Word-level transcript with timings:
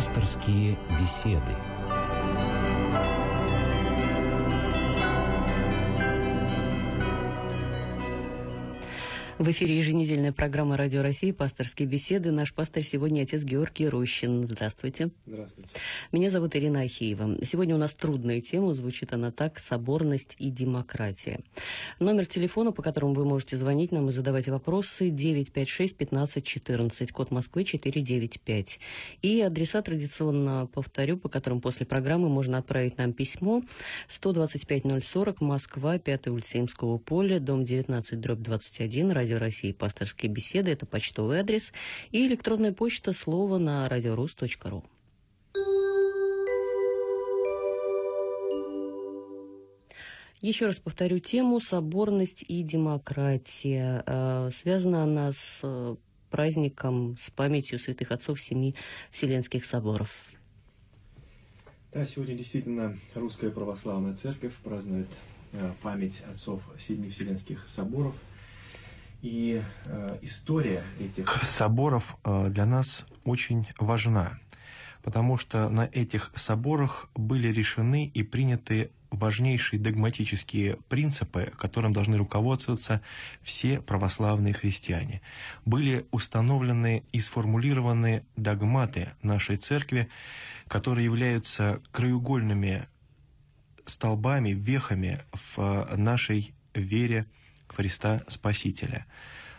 Пасторские 0.00 0.78
беседы. 0.98 1.69
В 9.40 9.48
эфире 9.52 9.78
еженедельная 9.78 10.32
программа 10.32 10.76
«Радио 10.76 11.00
России» 11.00 11.30
«Пасторские 11.30 11.88
беседы». 11.88 12.30
Наш 12.30 12.52
пастор 12.52 12.84
сегодня 12.84 13.22
отец 13.22 13.42
Георгий 13.42 13.88
Рощин. 13.88 14.44
Здравствуйте. 14.44 15.12
Здравствуйте. 15.24 15.70
Меня 16.12 16.30
зовут 16.30 16.54
Ирина 16.56 16.82
Ахеева. 16.82 17.42
Сегодня 17.46 17.74
у 17.74 17.78
нас 17.78 17.94
трудная 17.94 18.42
тема, 18.42 18.74
звучит 18.74 19.14
она 19.14 19.30
так 19.30 19.58
«Соборность 19.58 20.36
и 20.36 20.50
демократия». 20.50 21.40
Номер 22.00 22.26
телефона, 22.26 22.70
по 22.70 22.82
которому 22.82 23.14
вы 23.14 23.24
можете 23.24 23.56
звонить 23.56 23.92
нам 23.92 24.10
и 24.10 24.12
задавать 24.12 24.46
вопросы, 24.48 25.08
956-1514, 25.08 27.10
код 27.10 27.30
Москвы 27.30 27.64
495. 27.64 28.78
И 29.22 29.40
адреса 29.40 29.80
традиционно 29.80 30.66
повторю, 30.66 31.16
по 31.16 31.30
которым 31.30 31.62
после 31.62 31.86
программы 31.86 32.28
можно 32.28 32.58
отправить 32.58 32.98
нам 32.98 33.14
письмо 33.14 33.62
125-040, 34.10 35.36
Москва, 35.40 35.98
5 35.98 36.28
улица 36.28 36.58
Имского 36.58 36.98
поля, 36.98 37.40
дом 37.40 37.64
19, 37.64 38.20
дробь 38.20 38.40
21, 38.40 39.12
радио 39.12 39.29
Радио 39.30 39.46
России 39.46 39.70
«Пасторские 39.70 40.28
беседы». 40.28 40.72
Это 40.72 40.86
почтовый 40.86 41.38
адрес. 41.38 41.70
И 42.10 42.26
электронная 42.26 42.72
почта 42.72 43.12
слово 43.12 43.58
на 43.58 43.88
радиорус.ру. 43.88 44.82
Еще 50.40 50.66
раз 50.66 50.80
повторю 50.80 51.20
тему 51.20 51.60
«Соборность 51.60 52.44
и 52.48 52.64
демократия». 52.64 54.02
Э, 54.04 54.50
связана 54.52 55.04
она 55.04 55.32
с 55.32 55.60
э, 55.62 55.94
праздником, 56.28 57.16
с 57.16 57.30
памятью 57.30 57.78
святых 57.78 58.10
отцов 58.10 58.40
семи 58.40 58.74
Вселенских 59.12 59.64
соборов. 59.64 60.10
Да, 61.92 62.04
сегодня 62.04 62.34
действительно 62.34 62.98
Русская 63.14 63.50
Православная 63.50 64.16
Церковь 64.16 64.54
празднует 64.64 65.08
э, 65.52 65.70
память 65.82 66.20
отцов 66.28 66.64
семи 66.80 67.10
Вселенских 67.10 67.68
соборов– 67.68 68.16
и 69.22 69.62
э, 69.84 70.18
история 70.22 70.82
этих 70.98 71.42
соборов 71.44 72.16
э, 72.24 72.48
для 72.48 72.66
нас 72.66 73.06
очень 73.24 73.66
важна, 73.78 74.38
потому 75.02 75.36
что 75.36 75.68
на 75.68 75.88
этих 75.92 76.32
соборах 76.34 77.08
были 77.14 77.48
решены 77.48 78.06
и 78.06 78.22
приняты 78.22 78.90
важнейшие 79.10 79.80
догматические 79.80 80.76
принципы, 80.88 81.52
которым 81.58 81.92
должны 81.92 82.16
руководствоваться 82.16 83.02
все 83.42 83.80
православные 83.80 84.54
христиане. 84.54 85.20
Были 85.64 86.06
установлены 86.12 87.02
и 87.12 87.20
сформулированы 87.20 88.22
догматы 88.36 89.10
нашей 89.22 89.56
церкви, 89.56 90.08
которые 90.68 91.04
являются 91.04 91.82
краеугольными 91.90 92.86
столбами, 93.84 94.50
вехами 94.50 95.20
в 95.32 95.88
нашей 95.96 96.54
вере 96.74 97.26
Христа 97.72 98.22
Спасителя. 98.28 99.06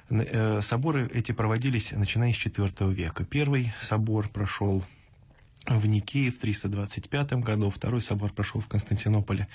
Э, 0.09 0.61
соборы 0.61 1.09
эти 1.13 1.31
проводились 1.31 1.91
начиная 1.91 2.33
с 2.33 2.37
IV 2.37 2.93
века. 2.93 3.23
Первый 3.23 3.73
собор 3.79 4.29
прошел 4.29 4.83
в 5.67 5.85
Никее 5.85 6.31
в 6.31 6.39
325 6.39 7.33
году, 7.33 7.69
второй 7.69 8.01
собор 8.01 8.33
прошел 8.33 8.61
в 8.61 8.67
Константинополе 8.67 9.47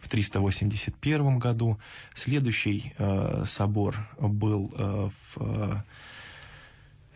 в 0.00 0.08
381 0.08 1.38
году, 1.38 1.78
следующий 2.14 2.92
э, 2.98 3.44
собор 3.46 3.96
был 4.18 4.72
э, 4.76 5.10
в 5.34 5.84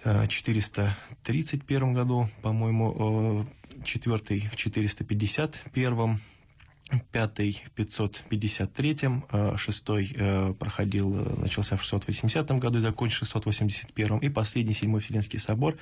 э, 0.04 0.26
431 0.28 1.92
году, 1.92 2.28
по-моему, 2.42 3.46
э, 3.80 3.84
четвертый 3.84 4.48
в 4.52 4.56
451 4.56 6.20
пятый 7.10 7.64
в 7.66 7.78
553-м, 7.78 9.24
э, 9.30 9.56
шестой 9.56 10.14
э, 10.14 10.54
проходил, 10.54 11.14
э, 11.16 11.40
начался 11.40 11.76
в 11.76 11.82
680 11.82 12.58
году 12.58 12.78
и 12.78 12.80
закончился 12.80 13.24
в 13.24 13.28
681 13.28 14.18
и 14.18 14.28
последний 14.28 14.74
седьмой 14.74 15.00
Вселенский 15.00 15.38
собор 15.38 15.76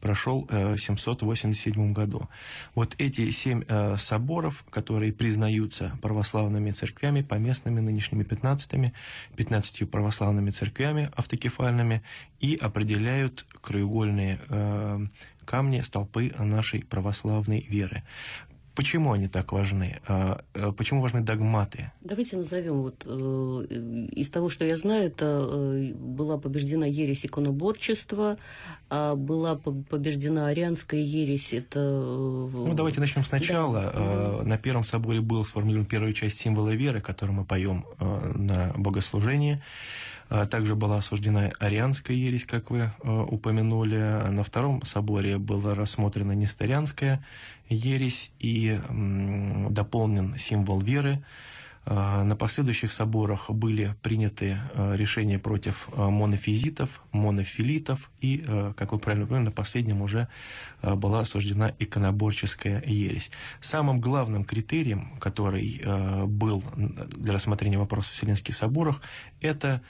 прошел 0.00 0.46
в 0.50 0.78
787 0.78 1.92
году. 1.92 2.28
Вот 2.74 2.94
эти 2.98 3.30
семь 3.30 3.62
соборов, 3.98 4.64
которые 4.70 5.12
признаются 5.12 5.96
православными 6.02 6.70
церквями, 6.70 7.22
поместными 7.22 7.80
нынешними 7.80 8.24
15 8.24 8.92
15 9.36 9.90
православными 9.90 10.50
церквями 10.50 11.10
автокефальными 11.14 12.02
и 12.40 12.56
определяют 12.56 13.46
краеугольные 13.60 14.40
камни, 15.44 15.80
столпы 15.80 16.32
нашей 16.38 16.84
православной 16.84 17.66
веры. 17.68 18.02
Почему 18.78 19.12
они 19.12 19.26
так 19.26 19.50
важны? 19.50 19.98
А, 20.06 20.40
э, 20.54 20.70
почему 20.70 21.00
важны 21.00 21.20
догматы? 21.20 21.90
Давайте 22.00 22.36
назовем 22.36 22.82
вот 22.82 23.02
э, 23.04 23.66
из 24.12 24.30
того, 24.30 24.50
что 24.50 24.64
я 24.64 24.76
знаю, 24.76 25.06
это 25.06 25.24
э, 25.50 25.94
была 25.94 26.38
побеждена 26.38 26.86
ересь 26.86 27.26
иконоборчества, 27.26 28.38
а 28.88 29.16
была 29.16 29.56
побеждена 29.56 30.46
арианская 30.46 31.00
ересь. 31.00 31.52
Это 31.52 31.80
ну 31.80 32.72
давайте 32.72 33.00
начнем 33.00 33.24
сначала. 33.24 33.90
Да. 33.92 34.44
На 34.44 34.56
первом 34.58 34.84
соборе 34.84 35.20
был 35.20 35.44
сформулирован 35.44 35.84
первая 35.84 36.12
часть 36.12 36.38
символа 36.38 36.70
веры, 36.70 37.00
которую 37.00 37.38
мы 37.38 37.44
поем 37.44 37.84
на 37.98 38.72
богослужении. 38.76 39.60
А 40.30 40.46
также 40.46 40.74
была 40.74 40.98
осуждена 40.98 41.50
арианская 41.58 42.16
ересь, 42.16 42.44
как 42.44 42.70
вы 42.70 42.90
упомянули. 43.02 44.30
На 44.30 44.44
втором 44.44 44.82
соборе 44.84 45.38
была 45.38 45.74
рассмотрена 45.74 46.32
несторианская 46.32 47.24
ересь 47.68 48.32
и 48.38 48.78
дополнен 49.70 50.36
символ 50.36 50.80
веры. 50.80 51.22
А, 51.90 52.22
на 52.22 52.36
последующих 52.36 52.92
соборах 52.92 53.48
были 53.48 53.96
приняты 54.02 54.58
а, 54.74 54.94
решения 54.94 55.38
против 55.38 55.88
а, 55.96 56.10
монофизитов, 56.10 56.90
монофилитов, 57.12 58.10
и, 58.20 58.44
как 58.76 58.92
вы 58.92 58.98
правильно 58.98 59.26
поняли, 59.26 59.44
на 59.44 59.50
последнем 59.52 60.02
уже 60.02 60.28
была 60.82 61.20
осуждена 61.20 61.72
иконоборческая 61.78 62.82
ересь. 62.84 63.30
Самым 63.62 64.00
главным 64.00 64.44
критерием, 64.44 65.18
который 65.18 65.80
был 66.26 66.62
для 66.74 67.32
рассмотрения 67.32 67.78
вопросов 67.78 68.12
в 68.12 68.16
Вселенских 68.16 68.54
соборах, 68.54 69.00
это 69.40 69.80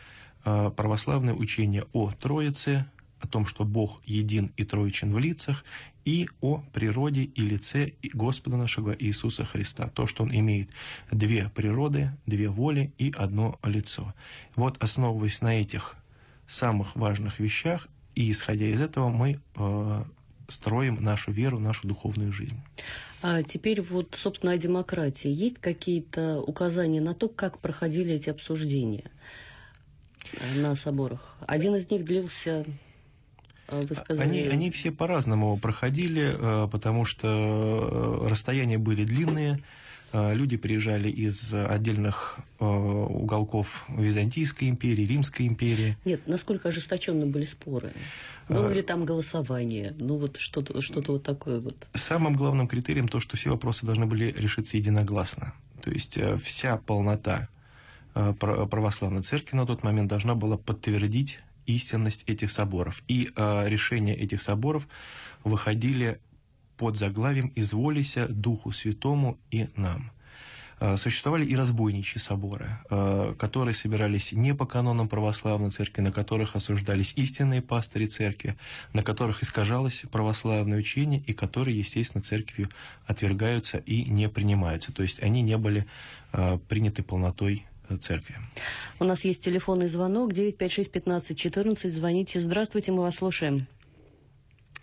православное 0.77 1.35
учение 1.35 1.85
о 1.93 2.11
Троице, 2.11 2.87
о 3.21 3.27
том, 3.27 3.47
что 3.47 3.65
Бог 3.65 4.01
един 4.05 4.53
и 4.57 4.65
троичен 4.65 5.13
в 5.13 5.19
лицах, 5.19 5.65
и 6.05 6.29
о 6.41 6.63
природе 6.73 7.25
и 7.25 7.41
лице 7.43 7.93
Господа 8.15 8.57
нашего 8.57 8.97
Иисуса 8.99 9.45
Христа. 9.45 9.89
То, 9.89 10.07
что 10.07 10.23
Он 10.23 10.35
имеет 10.35 10.71
две 11.11 11.51
природы, 11.55 12.13
две 12.27 12.49
воли 12.49 12.93
и 12.99 13.13
одно 13.17 13.59
лицо. 13.63 14.15
Вот 14.57 14.83
основываясь 14.83 15.43
на 15.43 15.61
этих 15.61 15.97
самых 16.47 16.97
важных 16.97 17.41
вещах, 17.41 17.89
и 18.15 18.31
исходя 18.31 18.67
из 18.67 18.81
этого 18.81 19.11
мы 19.11 19.41
э, 19.57 20.05
строим 20.49 21.03
нашу 21.03 21.31
веру, 21.31 21.59
нашу 21.59 21.87
духовную 21.87 22.33
жизнь. 22.33 22.61
А 23.21 23.43
теперь 23.43 23.83
вот, 23.83 24.15
собственно, 24.15 24.53
о 24.53 24.59
демократии. 24.59 25.29
Есть 25.29 25.59
какие-то 25.59 26.41
указания 26.41 27.01
на 27.01 27.15
то, 27.15 27.29
как 27.29 27.59
проходили 27.59 28.15
эти 28.15 28.31
обсуждения 28.31 29.11
на 30.55 30.75
соборах? 30.77 31.37
Один 31.47 31.75
из 31.77 31.91
них 31.91 32.05
длился 32.05 32.65
а, 33.69 33.83
они, 34.09 34.41
они 34.41 34.71
все 34.71 34.91
по-разному 34.91 35.59
проходили, 35.59 36.35
э, 36.39 36.69
потому 36.69 37.05
что 37.05 38.25
э, 38.25 38.29
расстояния 38.29 38.79
были 38.79 39.05
длинные, 39.05 39.63
э, 40.13 40.35
люди 40.35 40.57
приезжали 40.57 41.11
из 41.11 41.53
отдельных 41.53 42.39
уголков 42.59 43.85
Византийской 43.89 44.71
империи, 44.71 45.03
Римской 45.03 45.47
империи. 45.47 45.99
Нет, 46.07 46.27
насколько 46.27 46.71
ожесточенно 46.71 47.27
были 47.27 47.45
споры? 47.45 47.93
Было 48.49 48.73
ли 48.73 48.81
там 48.81 49.05
голосование? 49.05 49.95
Ну 49.99 50.17
вот 50.17 50.39
что-то 50.39 50.81
что 50.81 51.03
вот 51.07 51.23
такое 51.23 51.61
вот. 51.61 51.87
Самым 51.93 52.37
главным 52.37 52.67
критерием 52.69 53.07
то, 53.07 53.21
что 53.21 53.37
все 53.37 53.51
вопросы 53.51 53.85
должны 53.85 54.07
были 54.07 54.35
решиться 54.37 54.79
единогласно. 54.79 55.53
То 55.83 55.91
есть 55.91 56.19
вся 56.43 56.79
полнота 56.79 57.49
православной 58.39 59.23
церкви 59.23 59.57
на 59.57 59.67
тот 59.67 59.83
момент 59.83 60.09
должна 60.09 60.35
была 60.35 60.57
подтвердить 60.57 61.41
истинность 61.67 62.25
этих 62.27 62.51
соборов. 62.51 63.03
И 63.09 63.31
э, 63.35 63.69
решения 63.69 64.15
этих 64.15 64.43
соборов 64.43 64.89
выходили 65.45 66.21
под 66.77 66.97
заглавием 66.97 67.53
«Изволися 67.55 68.27
Духу 68.29 68.73
Святому 68.73 69.39
и 69.51 69.69
нам». 69.77 70.11
Э, 70.81 70.97
существовали 70.97 71.45
и 71.45 71.57
разбойничьи 71.57 72.21
соборы, 72.21 72.79
э, 72.89 73.35
которые 73.37 73.75
собирались 73.75 74.33
не 74.33 74.55
по 74.55 74.65
канонам 74.65 75.09
православной 75.09 75.71
церкви, 75.71 76.03
на 76.03 76.13
которых 76.13 76.55
осуждались 76.55 77.13
истинные 77.17 77.63
пастыри 77.63 78.07
церкви, 78.07 78.57
на 78.93 79.03
которых 79.03 79.43
искажалось 79.43 80.05
православное 80.13 80.79
учение 80.79 81.21
и 81.27 81.33
которые, 81.33 81.77
естественно, 81.77 82.23
церковью 82.23 82.71
отвергаются 83.07 83.79
и 83.79 84.05
не 84.05 84.29
принимаются. 84.29 84.93
То 84.93 85.03
есть 85.03 85.21
они 85.21 85.43
не 85.43 85.57
были 85.57 85.85
э, 86.33 86.59
приняты 86.69 87.03
полнотой 87.03 87.67
церкви. 87.97 88.37
У 89.01 89.05
нас 89.05 89.25
есть 89.25 89.43
телефонный 89.43 89.89
звонок 89.89 90.33
956-1514. 90.33 91.89
Звоните. 91.91 92.41
Здравствуйте, 92.41 92.93
мы 92.93 93.03
вас 93.03 93.17
слушаем. 93.17 93.67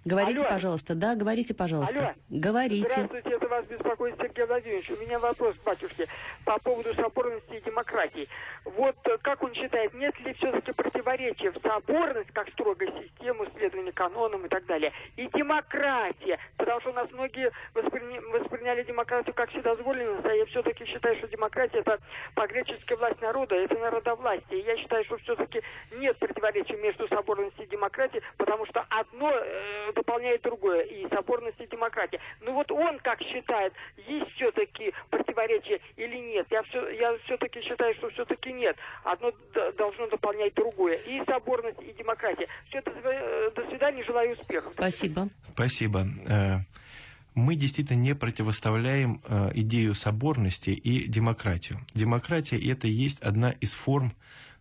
Говорите, 0.05 0.41
Алло. 0.41 0.49
пожалуйста. 0.49 0.95
Да, 0.95 1.15
говорите, 1.15 1.53
пожалуйста. 1.53 1.99
Алло. 1.99 2.13
Говорите. 2.29 2.87
Здравствуйте, 2.87 3.39
вас 3.55 3.65
беспокоит 3.67 4.15
Сергей 4.17 4.45
Владимирович. 4.45 4.89
У 4.89 5.01
меня 5.01 5.17
вопрос, 5.19 5.55
батюшки, 5.63 6.07
по 6.43 6.59
поводу 6.59 6.93
соборности 6.93 7.55
и 7.55 7.61
демократии. 7.61 8.27
Вот 8.65 8.95
э, 9.05 9.17
как 9.21 9.43
он 9.43 9.53
считает, 9.53 9.93
нет 9.93 10.19
ли 10.19 10.33
все-таки 10.33 10.73
противоречия 10.73 11.51
в 11.51 11.61
соборность, 11.61 12.31
как 12.33 12.49
строгая 12.49 12.91
система, 13.01 13.45
следование 13.55 13.93
канонам 13.93 14.45
и 14.45 14.49
так 14.49 14.65
далее, 14.65 14.91
и 15.15 15.27
демократия? 15.27 16.37
Потому 16.57 16.81
что 16.81 16.89
у 16.89 16.93
нас 16.93 17.09
многие 17.11 17.51
восприня- 17.73 18.21
восприняли 18.31 18.83
демократию 18.83 19.33
как 19.33 19.49
вседозволенность, 19.51 20.25
а 20.25 20.33
я 20.33 20.45
все-таки 20.47 20.85
считаю, 20.85 21.15
что 21.17 21.27
демократия 21.27 21.79
это 21.79 21.99
по-гречески 22.33 22.93
власть 22.93 23.21
народа, 23.21 23.55
это 23.55 23.75
народовластие. 23.75 24.61
Я 24.61 24.75
считаю, 24.77 25.05
что 25.05 25.17
все-таки 25.17 25.61
нет 25.93 26.17
противоречия 26.17 26.75
между 26.75 27.07
соборностью 27.07 27.63
и 27.63 27.69
демократией, 27.69 28.23
потому 28.37 28.65
что 28.65 28.85
одно 28.89 29.31
э, 29.31 29.93
дополняет 29.93 30.41
другое, 30.41 30.81
и 30.81 31.07
соборность 31.09 31.59
и 31.61 31.67
демократия. 31.67 32.19
Ну 32.41 32.53
вот 32.53 32.69
он 32.71 32.99
как 32.99 33.21
считает, 33.21 33.44
есть 34.07 34.31
все-таки 34.35 34.93
противоречие 35.09 35.79
или 35.97 36.17
нет? 36.17 36.47
Я, 36.49 36.63
все, 36.63 36.87
я 36.89 37.17
все-таки 37.25 37.61
считаю, 37.61 37.93
что 37.95 38.09
все-таки 38.09 38.51
нет. 38.53 38.75
Одно 39.03 39.31
должно 39.77 40.07
дополнять 40.07 40.53
другое. 40.53 40.97
И 40.97 41.23
соборность, 41.25 41.79
и 41.81 41.93
демократия. 41.93 42.47
Все 42.69 42.79
это, 42.79 42.91
э, 42.91 43.51
до 43.55 43.69
свидания, 43.69 44.03
желаю 44.03 44.33
успехов. 44.33 44.71
Спасибо. 44.73 45.29
Спасибо. 45.53 46.05
Э, 46.27 46.59
Мы 47.35 47.55
действительно 47.55 47.97
не 47.99 48.15
противоставляем 48.15 49.21
э, 49.27 49.51
идею 49.55 49.93
соборности 49.93 50.69
и 50.69 51.05
демократию. 51.07 51.79
Демократия– 51.93 52.57
это 52.71 52.87
и 52.87 52.91
есть 52.91 53.19
одна 53.19 53.51
из 53.51 53.73
форм 53.73 54.13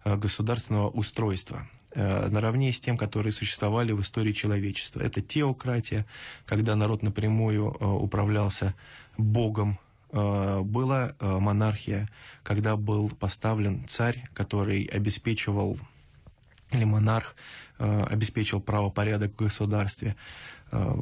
государственного 0.05 0.89
устройства 0.89 1.67
э, 1.93 2.29
наравне 2.29 2.73
с 2.73 2.81
тем, 2.81 2.97
которые 2.97 3.33
существовали 3.33 3.93
в 3.93 4.01
истории 4.01 4.33
человечества. 4.33 5.01
Это 5.01 5.21
теократия, 5.21 6.06
когда 6.47 6.77
народ 6.77 7.03
напрямую 7.03 7.77
э, 7.79 7.85
управлялся 7.85 8.75
Богом, 9.17 9.79
Э, 10.15 10.61
была 10.62 11.15
э, 11.19 11.39
монархия, 11.41 12.09
когда 12.45 12.77
был 12.77 13.11
поставлен 13.11 13.85
царь, 13.89 14.29
который 14.33 14.85
обеспечивал 14.85 15.77
или 16.71 16.85
монарх 16.85 17.35
э, 17.79 18.05
обеспечил 18.05 18.61
правопорядок 18.61 19.33
в 19.33 19.45
государстве. 19.45 20.15
Э, 20.71 20.95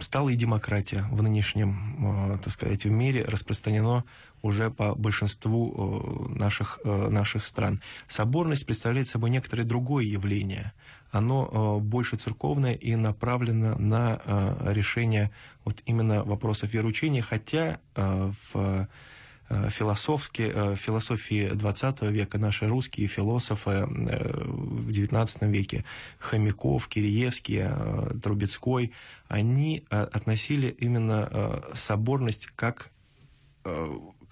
стала 0.00 0.30
и 0.30 0.34
демократия 0.34 1.06
в 1.12 1.22
нынешнем, 1.22 2.32
э, 2.34 2.38
так 2.38 2.52
сказать, 2.52 2.84
в 2.84 2.90
мире 2.90 3.24
распространено 3.24 4.04
уже 4.42 4.70
по 4.70 4.94
большинству 4.94 6.28
э, 6.34 6.38
наших, 6.38 6.80
э, 6.84 7.08
наших 7.08 7.46
стран. 7.46 7.80
Соборность 8.08 8.66
представляет 8.66 9.08
собой 9.08 9.30
некоторое 9.30 9.62
другое 9.62 10.04
явление. 10.04 10.72
Оно 11.12 11.48
э, 11.48 11.80
больше 11.80 12.16
церковное 12.16 12.74
и 12.74 12.96
направлено 12.96 13.78
на 13.78 14.20
решение 14.66 15.30
вот 15.64 15.80
именно 15.86 16.24
вопросов 16.24 16.74
вероучения, 16.74 17.22
хотя 17.22 17.78
в 17.94 18.88
философски, 19.48 20.76
философии 20.76 21.50
20 21.52 22.02
века 22.02 22.38
наши 22.38 22.66
русские 22.66 23.06
философы 23.06 23.86
в 23.86 24.90
19 24.90 25.42
веке, 25.42 25.84
Хомяков, 26.18 26.88
Киреевский, 26.88 27.66
Трубецкой, 28.22 28.92
они 29.28 29.84
относили 29.90 30.68
именно 30.68 31.62
соборность 31.74 32.46
как 32.56 32.90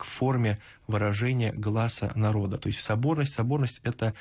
к 0.01 0.05
форме 0.05 0.59
выражения 0.87 1.53
гласа 1.53 2.11
народа. 2.15 2.57
То 2.57 2.69
есть 2.69 2.81
соборность, 2.81 3.35
соборность 3.35 3.81
это 3.85 4.15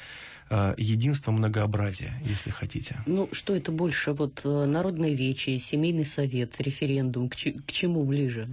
э, 0.50 0.76
единство 0.78 1.32
многообразия, 1.32 2.14
если 2.22 2.50
хотите. 2.52 2.98
Ну, 3.06 3.30
что 3.32 3.56
это 3.56 3.72
больше? 3.72 4.12
Вот 4.12 4.42
э, 4.44 4.66
народное 4.66 5.14
вече, 5.14 5.58
семейный 5.58 6.06
совет, 6.06 6.60
референдум. 6.60 7.30
К, 7.30 7.36
к 7.36 7.72
чему 7.72 8.04
ближе? 8.04 8.50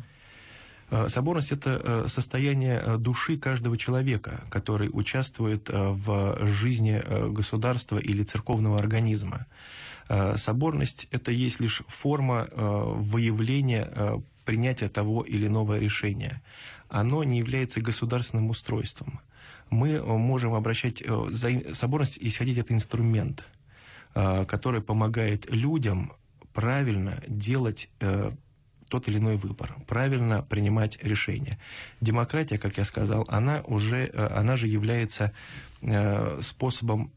Э, 0.91 1.09
Соборность– 1.09 1.51
это 1.57 1.83
э, 1.83 2.09
состояние 2.09 2.81
души 2.99 3.37
каждого 3.37 3.77
человека, 3.77 4.45
который 4.49 4.89
участвует 4.93 5.69
в 5.69 6.39
жизни 6.47 7.03
государства 7.33 7.99
или 7.99 8.23
церковного 8.23 8.79
организма. 8.79 9.47
Соборность– 10.37 11.09
это 11.11 11.33
есть 11.33 11.59
лишь 11.59 11.83
форма 11.89 12.47
выявления 12.55 14.23
принятия 14.47 14.89
того 14.89 15.23
или 15.23 15.47
иного 15.49 15.79
решения. 15.79 16.41
Оно 16.89 17.25
не 17.25 17.39
является 17.39 17.81
государственным 17.81 18.51
устройством. 18.51 19.21
Мы 19.71 19.91
э, 19.91 20.03
можем 20.03 20.55
обращать... 20.55 21.03
э, 21.03 21.73
Соборность, 21.73 22.19
исходить, 22.21 22.59
это 22.59 22.75
инструмент, 22.75 23.47
э, 24.15 24.45
который 24.47 24.81
помогает 24.81 25.51
людям 25.51 26.13
правильно 26.53 27.23
делать 27.29 27.91
тот 28.89 29.09
или 29.09 29.19
иной 29.19 29.37
выбор, 29.37 29.77
правильно 29.87 30.43
принимать 30.43 30.99
решения. 31.03 31.59
Демократия, 32.01 32.57
как 32.57 32.79
я 32.79 32.85
сказал, 32.87 33.27
она 33.29 33.61
уже, 33.67 34.11
она 34.15 34.57
же 34.57 34.67
является 34.67 35.35
способом 36.41 37.13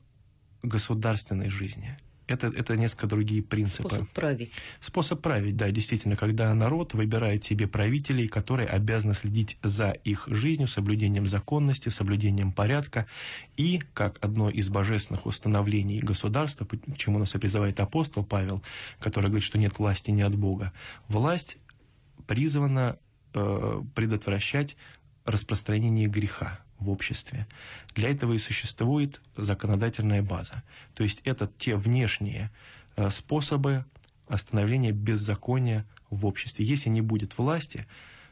государственной 0.61 1.49
жизни. 1.49 1.97
Это, 2.29 2.47
это 2.47 2.77
несколько 2.77 3.07
другие 3.07 3.41
принципы. 3.41 3.89
Способ 3.89 4.09
править. 4.09 4.59
Способ 4.81 5.21
править, 5.21 5.57
да, 5.57 5.71
действительно, 5.71 6.15
когда 6.15 6.53
народ 6.53 6.93
выбирает 6.93 7.43
себе 7.43 7.67
правителей, 7.67 8.27
которые 8.27 8.67
обязаны 8.67 9.13
следить 9.15 9.57
за 9.63 9.91
их 9.91 10.25
жизнью, 10.27 10.67
соблюдением 10.67 11.27
законности, 11.27 11.89
соблюдением 11.89 12.51
порядка, 12.51 13.07
и, 13.57 13.81
как 13.93 14.23
одно 14.23 14.49
из 14.49 14.69
божественных 14.69 15.25
установлений 15.25 15.99
государства, 15.99 16.65
к 16.65 16.97
чему 16.97 17.17
нас 17.17 17.33
и 17.33 17.39
призывает 17.39 17.79
апостол 17.79 18.23
Павел, 18.23 18.61
который 18.99 19.25
говорит, 19.25 19.45
что 19.45 19.57
нет 19.57 19.79
власти 19.79 20.11
ни 20.11 20.21
от 20.21 20.35
Бога, 20.35 20.71
власть 21.07 21.57
призвана 22.27 22.97
э, 23.33 23.81
предотвращать 23.95 24.77
распространение 25.25 26.07
греха 26.07 26.59
в 26.79 26.89
обществе. 26.89 27.47
Для 27.93 28.09
этого 28.09 28.33
и 28.33 28.37
существует 28.37 29.21
законодательная 29.35 30.21
база. 30.21 30.63
То 30.93 31.03
есть 31.03 31.21
это 31.25 31.51
те 31.57 31.75
внешние 31.75 32.51
э, 32.95 33.09
способы 33.09 33.85
остановления 34.27 34.91
беззакония 34.91 35.85
в 36.09 36.25
обществе. 36.25 36.65
Если 36.65 36.89
не 36.89 37.01
будет 37.01 37.37
власти, 37.37 37.85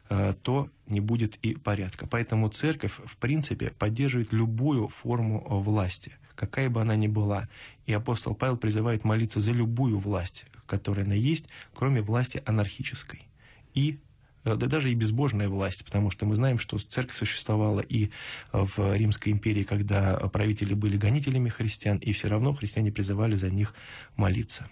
э, 0.08 0.34
то 0.42 0.70
не 0.86 1.00
будет 1.00 1.36
и 1.36 1.54
порядка. 1.54 2.06
Поэтому 2.06 2.48
церковь, 2.48 2.92
в 3.04 3.16
принципе, 3.16 3.70
поддерживает 3.70 4.32
любую 4.32 4.88
форму 4.88 5.46
э, 5.48 5.54
власти, 5.54 6.12
какая 6.34 6.70
бы 6.70 6.80
она 6.80 6.96
ни 6.96 7.08
была. 7.08 7.48
И 7.86 7.92
апостол 7.92 8.34
Павел 8.34 8.56
призывает 8.56 9.04
молиться 9.04 9.40
за 9.40 9.52
любую 9.52 9.98
власть, 9.98 10.46
которая 10.66 11.04
она 11.04 11.14
есть, 11.14 11.46
кроме 11.74 12.00
власти 12.00 12.42
анархической. 12.46 13.26
И 13.74 13.98
да 14.44 14.56
даже 14.56 14.90
и 14.90 14.94
безбожная 14.94 15.48
власть, 15.48 15.84
потому 15.84 16.10
что 16.10 16.26
мы 16.26 16.36
знаем, 16.36 16.58
что 16.58 16.78
церковь 16.78 17.18
существовала 17.18 17.80
и 17.80 18.10
в 18.52 18.96
Римской 18.96 19.32
империи, 19.32 19.64
когда 19.64 20.16
правители 20.32 20.74
были 20.74 20.96
гонителями 20.96 21.48
христиан, 21.48 21.98
и 21.98 22.12
все 22.12 22.28
равно 22.28 22.52
христиане 22.52 22.92
призывали 22.92 23.36
за 23.36 23.50
них 23.50 23.74
молиться. 24.16 24.68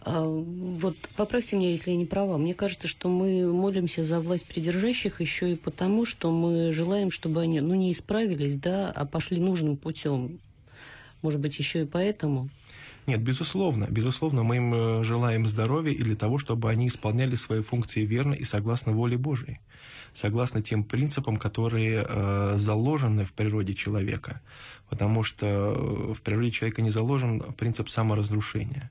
А, 0.00 0.22
вот 0.22 0.96
поправьте 1.16 1.56
меня, 1.56 1.70
если 1.70 1.90
я 1.90 1.96
не 1.96 2.06
права. 2.06 2.38
Мне 2.38 2.54
кажется, 2.54 2.86
что 2.86 3.08
мы 3.08 3.52
молимся 3.52 4.04
за 4.04 4.20
власть 4.20 4.46
придержащих 4.46 5.20
еще 5.20 5.52
и 5.52 5.56
потому, 5.56 6.06
что 6.06 6.30
мы 6.30 6.72
желаем, 6.72 7.10
чтобы 7.10 7.40
они, 7.40 7.60
ну, 7.60 7.74
не 7.74 7.90
исправились, 7.92 8.54
да, 8.54 8.92
а 8.92 9.04
пошли 9.04 9.40
нужным 9.40 9.76
путем. 9.76 10.38
Может 11.22 11.40
быть, 11.40 11.58
еще 11.58 11.82
и 11.82 11.86
поэтому. 11.86 12.50
Нет, 13.06 13.22
безусловно, 13.22 13.86
безусловно, 13.88 14.42
мы 14.42 14.56
им 14.56 14.74
э, 14.74 15.04
желаем 15.04 15.46
здоровья 15.46 15.92
и 15.92 16.02
для 16.02 16.16
того, 16.16 16.38
чтобы 16.38 16.70
они 16.70 16.88
исполняли 16.88 17.36
свои 17.36 17.62
функции 17.62 18.04
верно 18.04 18.34
и 18.34 18.42
согласно 18.42 18.92
воле 18.92 19.16
Божьей, 19.16 19.60
согласно 20.12 20.60
тем 20.60 20.82
принципам, 20.82 21.36
которые 21.36 22.04
э, 22.04 22.54
заложены 22.56 23.24
в 23.24 23.32
природе 23.32 23.74
человека, 23.74 24.40
потому 24.88 25.22
что 25.22 25.46
э, 25.46 26.14
в 26.14 26.20
природе 26.20 26.50
человека 26.50 26.82
не 26.82 26.90
заложен 26.90 27.40
принцип 27.56 27.88
саморазрушения. 27.88 28.90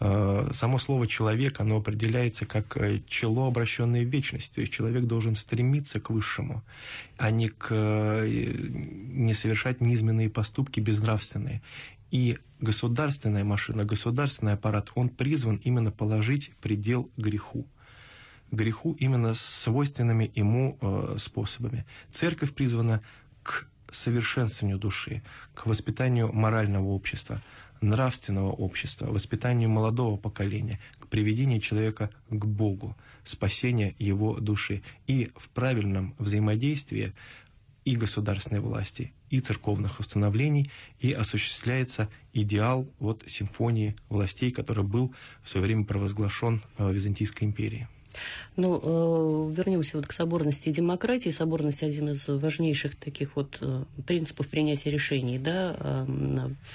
Э, 0.00 0.48
Само 0.52 0.78
слово 0.78 1.08
«человек», 1.08 1.60
оно 1.60 1.78
определяется 1.78 2.46
как 2.46 2.76
э, 2.76 3.00
чело, 3.08 3.48
обращенное 3.48 4.04
в 4.04 4.08
вечность. 4.08 4.54
То 4.54 4.60
есть 4.60 4.72
человек 4.72 5.04
должен 5.04 5.34
стремиться 5.34 5.98
к 5.98 6.10
высшему, 6.10 6.62
а 7.16 7.32
не, 7.32 7.48
к, 7.48 7.74
не 8.24 9.34
совершать 9.34 9.80
низменные 9.80 10.30
поступки 10.30 10.78
безнравственные. 10.78 11.60
И 12.10 12.38
государственная 12.60 13.44
машина, 13.44 13.84
государственный 13.84 14.54
аппарат, 14.54 14.90
он 14.94 15.08
призван 15.08 15.56
именно 15.56 15.90
положить 15.90 16.52
предел 16.60 17.10
греху. 17.16 17.66
Греху 18.50 18.96
именно 18.98 19.34
свойственными 19.34 20.30
ему 20.34 20.78
э, 20.80 21.16
способами. 21.18 21.84
Церковь 22.10 22.54
призвана 22.54 23.02
к 23.42 23.66
совершенствованию 23.90 24.78
души, 24.78 25.22
к 25.54 25.66
воспитанию 25.66 26.32
морального 26.32 26.86
общества, 26.86 27.42
нравственного 27.80 28.50
общества, 28.50 29.06
воспитанию 29.06 29.68
молодого 29.68 30.16
поколения, 30.16 30.80
к 30.98 31.06
приведению 31.08 31.60
человека 31.60 32.10
к 32.28 32.44
Богу, 32.44 32.96
спасению 33.24 33.94
его 33.98 34.38
души 34.38 34.82
и 35.06 35.30
в 35.36 35.48
правильном 35.50 36.14
взаимодействии 36.18 37.12
и 37.84 37.96
государственной 37.96 38.60
власти, 38.60 39.12
и 39.30 39.40
церковных 39.40 40.00
установлений, 40.00 40.70
и 41.00 41.12
осуществляется 41.12 42.08
идеал 42.32 42.86
вот 42.98 43.24
симфонии 43.26 43.96
властей, 44.08 44.50
который 44.50 44.84
был 44.84 45.14
в 45.42 45.50
свое 45.50 45.66
время 45.66 45.84
провозглашен 45.84 46.62
в 46.76 46.90
Византийской 46.90 47.46
империи. 47.46 47.88
Ну, 48.56 48.80
э, 48.82 49.54
вернемся 49.54 49.96
вот 49.96 50.06
к 50.06 50.12
соборности 50.12 50.68
и 50.68 50.72
демократии. 50.72 51.30
Соборность 51.30 51.82
один 51.82 52.10
из 52.10 52.26
важнейших 52.26 52.96
таких 52.96 53.36
вот 53.36 53.58
э, 53.60 53.84
принципов 54.06 54.48
принятия 54.48 54.90
решений, 54.90 55.38
да, 55.38 55.76
э, 55.78 56.06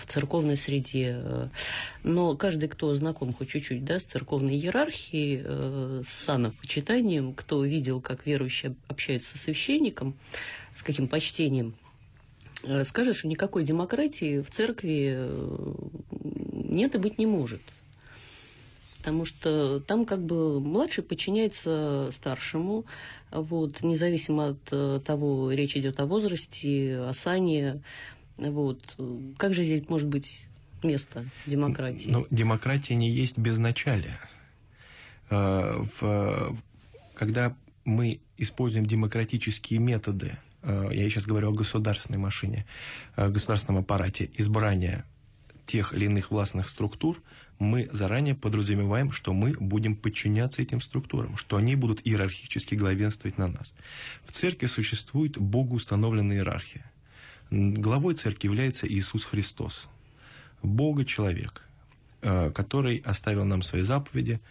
в 0.01 0.07
церковной 0.07 0.57
среде. 0.57 1.17
Э, 1.19 1.50
но 2.03 2.36
каждый, 2.36 2.69
кто 2.69 2.93
знаком 2.95 3.33
хоть 3.33 3.50
чуть-чуть, 3.50 3.83
да, 3.83 4.00
с 4.00 4.03
церковной 4.03 4.55
иерархией, 4.55 5.41
э, 5.43 6.03
с 6.05 6.25
санопочитанием, 6.25 7.33
кто 7.33 7.63
видел, 7.63 8.00
как 8.00 8.25
верующие 8.25 8.75
общаются 8.88 9.31
со 9.31 9.38
священником, 9.38 10.15
с 10.75 10.83
каким 10.83 11.07
почтением, 11.07 11.75
э, 12.63 12.84
скажет, 12.84 13.17
что 13.17 13.27
никакой 13.27 13.63
демократии 13.63 14.41
в 14.41 14.50
церкви 14.50 15.13
э, 15.15 15.74
нет 16.12 16.96
и 16.96 16.98
быть 16.98 17.17
не 17.17 17.25
может 17.25 17.62
потому 18.98 19.25
что 19.25 19.82
там 19.82 20.05
как 20.05 20.24
бы 20.24 20.62
младший 20.62 21.03
подчиняется 21.03 22.08
старшему, 22.13 22.86
вот, 23.32 23.84
независимо 23.84 24.51
от 24.51 24.60
э, 24.72 25.01
того, 25.05 25.51
речь 25.51 25.75
идет 25.75 26.00
о 26.00 26.05
возрасте, 26.05 27.00
о 27.00 27.12
сане, 27.12 27.84
вот. 28.38 28.96
Как 29.38 29.53
же 29.53 29.65
здесь 29.65 29.89
может 29.89 30.08
быть 30.08 30.46
место 30.84 31.25
демократии? 31.46 32.10
Ну, 32.10 32.25
демократия 32.32 32.96
не 32.96 33.10
есть 33.10 33.38
безначалие. 33.38 34.17
Когда 35.29 37.55
мы 37.86 38.20
используем 38.38 38.86
демократические 38.86 39.79
методы, 39.79 40.38
я 40.63 41.10
сейчас 41.10 41.25
говорю 41.25 41.50
о 41.50 41.53
государственной 41.53 42.20
машине, 42.20 42.65
о 43.15 43.29
государственном 43.29 43.82
аппарате 43.82 44.29
избрания 44.38 45.05
тех 45.65 45.93
или 45.93 46.05
иных 46.05 46.32
властных 46.32 46.70
структур, 46.70 47.22
мы 47.60 47.89
заранее 47.91 48.36
подразумеваем, 48.36 49.12
что 49.12 49.34
мы 49.34 49.53
будем 49.53 49.96
подчиняться 49.96 50.62
этим 50.62 50.82
структурам, 50.82 51.38
что 51.38 51.58
они 51.58 51.75
будут 51.75 52.01
иерархически 52.03 52.75
главенствовать 52.75 53.38
на 53.38 53.48
нас. 53.48 53.74
В 54.25 54.32
церкви 54.32 54.67
существует 54.67 55.38
Богу 55.38 55.75
установленная 55.75 56.38
иерархия. 56.38 56.91
Главой 57.50 58.15
церкви 58.15 58.48
является 58.48 58.88
Иисус 58.88 59.25
Христос, 59.25 59.88
Бога-человек, 60.62 61.63
э, 62.22 62.51
который 62.51 62.98
оставил 62.98 63.46
нам 63.46 63.62
свои 63.62 63.82
заповеди 63.82 64.41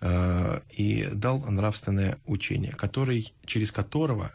э, 0.00 0.60
и 0.70 1.08
дал 1.12 1.40
нравственное 1.40 2.18
учение, 2.24 2.72
который, 2.72 3.34
через 3.44 3.72
которого 3.72 4.32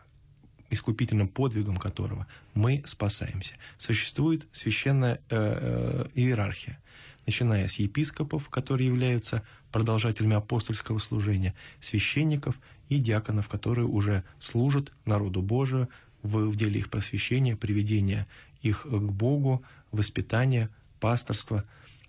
искупительным 0.69 1.27
подвигом 1.27 1.77
которого 1.77 2.27
мы 2.53 2.83
спасаемся. 2.85 3.53
Существует 3.77 4.47
священная 4.51 5.21
э, 5.29 6.07
э, 6.09 6.09
иерархия 6.15 6.79
начиная 7.27 7.67
с 7.67 7.73
епископов, 7.75 8.49
которые 8.49 8.87
являются 8.87 9.43
продолжателями 9.71 10.35
апостольского 10.35 10.97
служения, 10.97 11.53
священников 11.81 12.57
и 12.89 12.97
диаконов, 12.97 13.49
которые 13.49 13.85
уже 13.85 14.23
служат 14.39 14.91
народу 15.05 15.41
Божию 15.41 15.89
в, 16.23 16.47
в 16.47 16.55
деле 16.55 16.79
их 16.79 16.89
просвещения, 16.89 17.55
приведения 17.55 18.27
их 18.61 18.83
к 18.83 19.11
Богу, 19.11 19.61
воспитания, 19.91 20.69
пасторства 20.99 21.65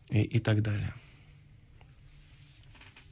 и, 0.09 0.23
и 0.23 0.39
так 0.39 0.63
далее. 0.63 0.95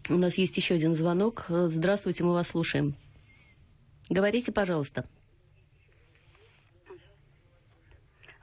У 0.08 0.16
нас 0.16 0.38
есть 0.38 0.56
еще 0.56 0.76
один 0.76 0.94
звонок. 0.94 1.46
Здравствуйте, 1.48 2.22
мы 2.22 2.32
вас 2.32 2.48
слушаем. 2.48 2.94
Говорите, 4.08 4.52
пожалуйста. 4.52 5.04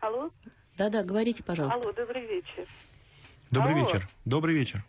Алло? 0.04 0.30
Да-да, 0.78 1.02
говорите, 1.02 1.44
пожалуйста. 1.44 1.80
Алло, 1.80 1.94
добрый 1.94 2.26
вечер. 2.26 2.68
Добрый 3.52 3.74
Алло. 3.74 3.86
вечер. 3.86 4.10
Добрый 4.26 4.54
вечер. 4.54 4.84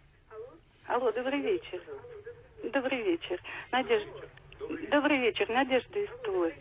Алло, 0.89 1.13
добрый 1.13 1.41
вечер. 1.41 1.81
Добрый 2.65 3.01
вечер. 3.01 3.41
Надежда. 3.71 4.29
Добрый 4.91 5.19
вечер, 5.21 5.49
Надежда 5.49 6.01
из 6.01 6.11
Тулы. 6.25 6.53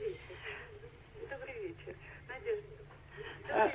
Добрый 1.32 1.68
вечер, 1.68 1.96
Надежда. 2.30 2.68
Э, 3.50 3.72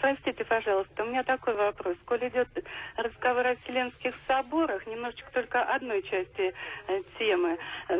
Простите, 0.00 0.44
пожалуйста, 0.44 1.04
у 1.04 1.06
меня 1.06 1.22
такой 1.22 1.54
вопрос. 1.54 1.96
Коль 2.06 2.26
идет 2.28 2.48
разговор 2.96 3.46
о 3.46 3.56
Вселенских 3.56 4.14
соборах, 4.26 4.86
немножечко 4.86 5.30
только 5.32 5.62
одной 5.62 6.02
части 6.02 6.54
э, 6.88 7.02
темы. 7.18 7.58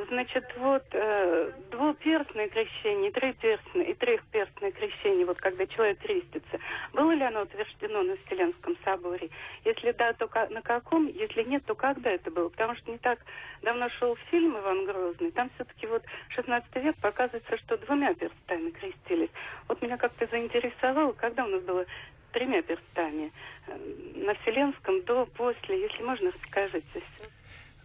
Значит, 0.09 0.45
вот 0.56 0.85
э, 0.92 1.52
двуперстное 1.71 2.49
крещение, 2.49 3.11
триперстное 3.11 3.85
и 3.85 3.95
трехперстное 3.95 4.71
крещение, 4.73 5.26
вот 5.26 5.38
когда 5.38 5.66
человек 5.66 5.99
крестится, 5.99 6.59
было 6.92 7.12
ли 7.12 7.23
оно 7.23 7.42
утверждено 7.42 8.02
на 8.02 8.16
Вселенском 8.16 8.76
соборе? 8.85 9.28
Если 9.64 9.92
да, 9.92 10.12
то 10.14 10.28
на 10.50 10.62
каком? 10.62 11.06
Если 11.09 11.42
нет, 11.42 11.64
то 11.66 11.75
когда 11.75 12.11
это 12.11 12.30
было? 12.30 12.49
Потому 12.49 12.75
что 12.76 12.90
не 12.90 12.99
так 12.99 13.18
давно 13.62 13.88
шел 13.90 14.16
фильм 14.30 14.56
«Иван 14.59 14.87
Грозный», 14.87 15.30
там 15.30 15.50
все-таки 15.54 15.87
вот 15.87 16.02
16 16.30 16.75
век 16.76 16.97
показывается, 17.00 17.59
что 17.59 17.76
двумя 17.78 18.14
перстами 18.14 18.71
крестились. 18.71 19.30
Вот 19.68 19.83
меня 19.83 19.97
как-то 19.97 20.26
заинтересовало, 20.26 21.12
когда 21.12 21.45
у 21.45 21.49
нас 21.49 21.62
было 21.67 21.85
тремя 22.33 22.63
перстами. 22.63 23.33
Э, 23.67 23.79
На 24.27 24.35
Вселенском, 24.35 25.05
до, 25.05 25.27
после. 25.27 25.83
Если 25.83 26.03
можно, 26.03 26.31
расскажите. 26.31 27.03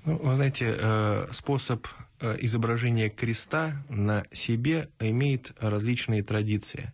Ну, 0.05 0.17
вы 0.17 0.35
знаете, 0.35 0.75
э, 0.77 1.27
способ 1.31 1.87
э, 2.19 2.35
изображения 2.39 3.09
креста 3.09 3.73
на 3.89 4.23
себе 4.31 4.89
имеет 4.99 5.53
различные 5.59 6.23
традиции. 6.23 6.93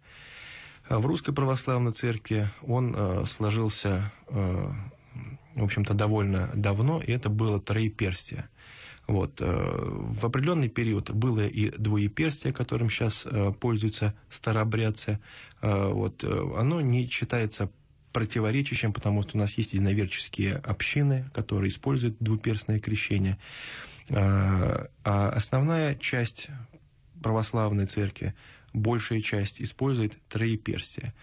В 0.89 1.06
Русской 1.06 1.34
Православной 1.34 1.91
Церкви 1.91 2.48
он 2.65 3.25
сложился, 3.25 4.10
в 4.29 5.63
общем-то, 5.63 5.94
довольно 5.94 6.50
давно, 6.56 7.01
и 7.06 7.12
это 7.12 7.27
было 7.27 7.60
троеперстие. 7.60 8.48
Вот. 9.07 9.39
э, 9.39 9.45
В 9.45 10.25
определенный 10.25 10.67
период 10.67 11.11
было 11.11 11.47
и 11.47 11.69
двоеперстие, 11.69 12.53
которым 12.53 12.89
сейчас 12.89 13.25
э, 13.25 13.53
пользуются 13.59 14.13
старообрядцы. 14.29 15.19
Э, 15.61 15.87
Вот. 15.87 16.23
Оно 16.23 16.81
не 16.81 17.07
считается 17.07 17.71
противоречащим, 18.11 18.93
потому 18.93 19.23
что 19.23 19.37
у 19.37 19.39
нас 19.39 19.53
есть 19.57 19.73
единоверческие 19.73 20.55
общины, 20.55 21.29
которые 21.33 21.69
используют 21.69 22.17
двуперстное 22.19 22.79
крещение. 22.79 23.37
А 24.09 24.87
основная 25.03 25.93
часть 25.93 26.47
православной 27.21 27.85
церкви, 27.85 28.33
большая 28.73 29.21
часть, 29.21 29.61
использует 29.61 30.17
троеперстие. 30.29 31.13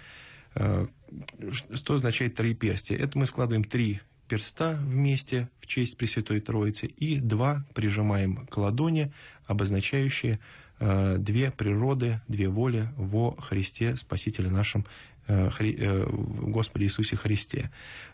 Что 1.72 1.94
означает 1.94 2.36
троеперстие? 2.36 2.98
Это 2.98 3.18
мы 3.18 3.26
складываем 3.26 3.64
три 3.64 4.00
перста 4.28 4.74
вместе 4.74 5.48
в 5.60 5.66
честь 5.66 5.96
Пресвятой 5.96 6.40
Троицы 6.40 6.86
и 6.86 7.18
два 7.18 7.64
прижимаем 7.74 8.46
к 8.46 8.56
ладони, 8.56 9.12
обозначающие 9.46 10.40
э, 10.80 11.16
две 11.18 11.50
природы, 11.50 12.20
две 12.28 12.48
воли 12.48 12.88
во 12.96 13.36
Христе, 13.36 13.96
Спасителе 13.96 14.50
нашем, 14.50 14.86
Господе 15.26 16.84
Иисусе 16.86 17.16
Христе. 17.16 17.70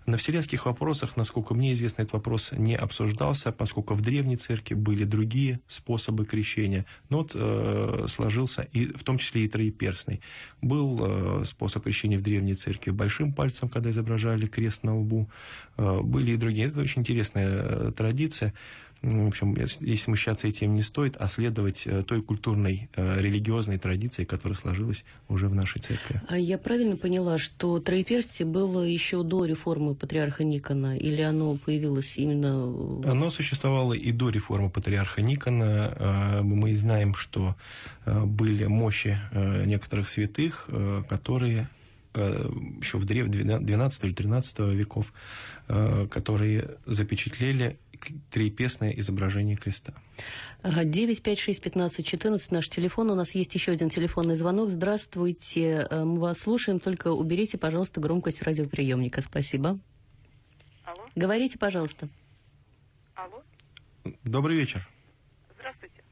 На 0.07 0.17
вселенских 0.17 0.67
вопросах, 0.67 1.17
насколько 1.17 1.55
мне 1.55 1.73
известно, 1.73 2.03
этот 2.03 2.15
вопрос 2.15 2.53
не 2.53 2.75
обсуждался, 2.75 3.53
поскольку 3.53 3.95
в 3.95 4.01
Древней 4.01 4.37
Церкви 4.37 4.75
были 4.75 5.05
другие 5.05 5.61
способы 5.69 6.25
крещения. 6.25 6.87
Но 7.09 7.19
вот 7.19 7.33
э, 7.35 8.07
сложился, 8.09 8.63
и, 8.73 8.87
в 8.87 9.03
том 9.03 9.19
числе 9.19 9.45
и 9.45 9.49
троеперстный. 9.49 10.21
Был 10.63 11.01
э, 11.03 11.45
способ 11.45 11.85
крещения 11.85 12.19
в 12.19 12.23
Древней 12.23 12.55
Церкви 12.55 12.91
большим 12.91 13.33
пальцем, 13.33 13.69
когда 13.69 13.91
изображали 13.91 14.47
крест 14.47 14.85
на 14.85 14.99
лбу. 14.99 15.29
Э, 15.77 16.01
были 16.01 16.33
и 16.33 16.37
другие. 16.37 16.69
Это 16.69 16.81
очень 16.81 17.03
интересная 17.03 17.49
э, 17.49 17.93
традиция. 17.97 18.55
Ну, 19.03 19.25
В 19.25 19.29
общем, 19.29 19.55
если 19.55 19.95
смущаться 19.95 20.47
этим 20.47 20.75
не 20.75 20.83
стоит, 20.83 21.17
а 21.19 21.27
следовать 21.27 21.87
э, 21.87 22.03
той 22.03 22.21
культурной, 22.21 22.91
э, 22.95 23.21
религиозной 23.21 23.79
традиции, 23.79 24.25
которая 24.25 24.59
сложилась 24.59 25.05
уже 25.29 25.49
в 25.49 25.55
нашей 25.55 25.81
церкви. 25.81 26.21
А 26.29 26.37
я 26.37 26.59
правильно 26.59 26.97
поняла, 26.97 27.39
что 27.39 27.81
троеперстие 27.81 28.47
было 28.47 28.83
еще 28.83 29.23
до 29.23 29.47
реформы 29.47 29.95
патриарха 29.95 30.45
Никона, 30.45 30.99
или 30.99 31.23
оно 31.23 31.57
появилось 31.57 32.19
именно... 32.19 32.65
Оно 33.11 33.31
существовало 33.31 33.95
и 33.95 34.13
до 34.13 34.29
реформы 34.29 34.69
патриарха 34.69 35.23
Никона. 35.23 35.97
Э, 35.99 36.43
Мы 36.43 36.75
знаем, 36.75 37.15
что 37.15 37.57
были 38.07 38.67
мощи 38.67 39.19
некоторых 39.67 40.09
святых, 40.09 40.69
которые 41.09 41.69
еще 42.13 42.99
в 42.99 43.05
древ 43.05 43.29
12 43.29 44.05
или 44.05 44.13
13 44.13 44.59
веков, 44.75 45.13
которые 45.69 46.77
запечатлели 46.87 47.79
трепесное 48.31 48.91
изображение 48.93 49.57
креста. 49.57 49.95
Ага, 50.63 50.85
956-15-14, 50.85 52.49
наш 52.51 52.69
телефон. 52.69 53.11
У 53.11 53.15
нас 53.15 53.35
есть 53.35 53.55
еще 53.55 53.73
один 53.73 53.89
телефонный 53.89 54.37
звонок. 54.37 54.71
Здравствуйте, 54.71 55.87
э, 55.91 56.05
мы 56.05 56.21
вас 56.21 56.41
слушаем, 56.41 56.81
только 56.81 57.09
уберите, 57.09 57.59
пожалуйста, 57.59 58.01
громкость 58.01 58.43
радиоприемника. 58.43 59.23
Спасибо. 59.23 59.79
Алло? 60.85 61.05
Говорите, 61.15 61.59
пожалуйста. 61.59 62.09
Алло? 63.15 63.43
Добрый 64.25 64.57
вечер. 64.57 64.87
Здравствуйте. 65.55 66.03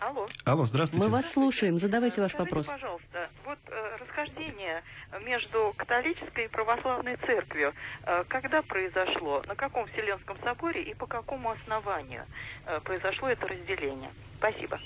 Алло. 0.00 0.26
Алло, 0.46 0.64
здравствуйте. 0.64 1.04
Мы 1.04 1.12
вас 1.12 1.30
слушаем. 1.30 1.78
Задавайте 1.78 2.22
ваш 2.22 2.32
Скажите, 2.32 2.54
вопрос. 2.54 2.66
пожалуйста, 2.66 3.28
вот 3.44 3.58
э, 3.66 3.96
расхождение 4.00 4.82
между 5.26 5.74
католической 5.76 6.46
и 6.46 6.48
православной 6.48 7.16
церковью, 7.16 7.74
э, 8.04 8.24
когда 8.28 8.62
произошло, 8.62 9.42
на 9.46 9.54
каком 9.54 9.86
Вселенском 9.88 10.38
соборе 10.42 10.82
и 10.84 10.94
по 10.94 11.06
какому 11.06 11.50
основанию 11.50 12.24
э, 12.64 12.80
произошло 12.80 13.28
это 13.28 13.46
разделение? 13.46 14.10
Спасибо. 14.38 14.80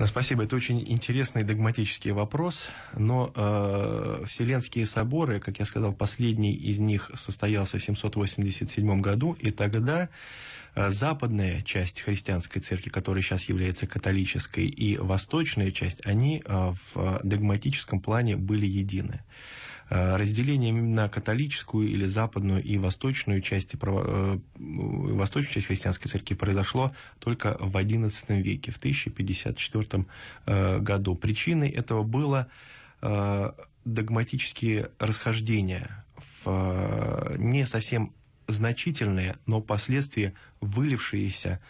Да, 0.00 0.06
спасибо. 0.08 0.42
Это 0.42 0.56
очень 0.56 0.82
интересный 0.90 1.44
догматический 1.44 2.10
вопрос. 2.10 2.70
Но 2.96 3.30
э, 3.36 4.24
Вселенские 4.26 4.86
соборы, 4.86 5.38
как 5.38 5.60
я 5.60 5.64
сказал, 5.64 5.92
последний 5.92 6.52
из 6.52 6.80
них 6.80 7.12
состоялся 7.14 7.78
в 7.78 7.82
787 7.82 9.00
году, 9.00 9.36
и 9.38 9.52
тогда 9.52 10.08
западная 10.74 11.62
часть 11.62 12.00
христианской 12.00 12.62
церкви, 12.62 12.90
которая 12.90 13.22
сейчас 13.22 13.44
является 13.48 13.86
католической, 13.86 14.66
и 14.66 14.96
восточная 14.96 15.70
часть, 15.70 16.04
они 16.06 16.42
э, 16.44 16.72
в 16.94 17.20
догматическом 17.22 18.00
плане 18.00 18.36
были 18.36 18.66
едины. 18.66 19.22
Э, 19.90 20.16
Разделение 20.16 20.70
именно 20.70 21.08
католическую 21.08 21.88
или 21.88 22.06
западную 22.06 22.62
и 22.62 22.78
восточную 22.78 23.42
э, 23.42 24.38
восточную 24.58 25.54
часть 25.54 25.66
христианской 25.66 26.10
церкви 26.10 26.34
произошло 26.34 26.92
только 27.18 27.56
в 27.58 27.76
XI 27.76 28.40
веке, 28.40 28.70
в 28.70 28.76
1054 28.76 30.06
э, 30.46 30.78
году. 30.78 31.16
Причиной 31.16 31.70
этого 31.70 32.04
было 32.04 32.46
э, 33.02 33.52
догматические 33.84 34.90
расхождения, 34.98 36.04
в, 36.44 37.32
э, 37.32 37.36
не 37.38 37.66
совсем 37.66 38.12
значительные, 38.50 39.36
но 39.46 39.60
последствия 39.60 40.34
вылившиеся 40.60 41.60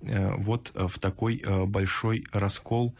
э, 0.00 0.34
вот 0.36 0.72
в 0.74 0.98
такой 0.98 1.42
э, 1.44 1.64
большой 1.64 2.24
раскол, 2.32 2.94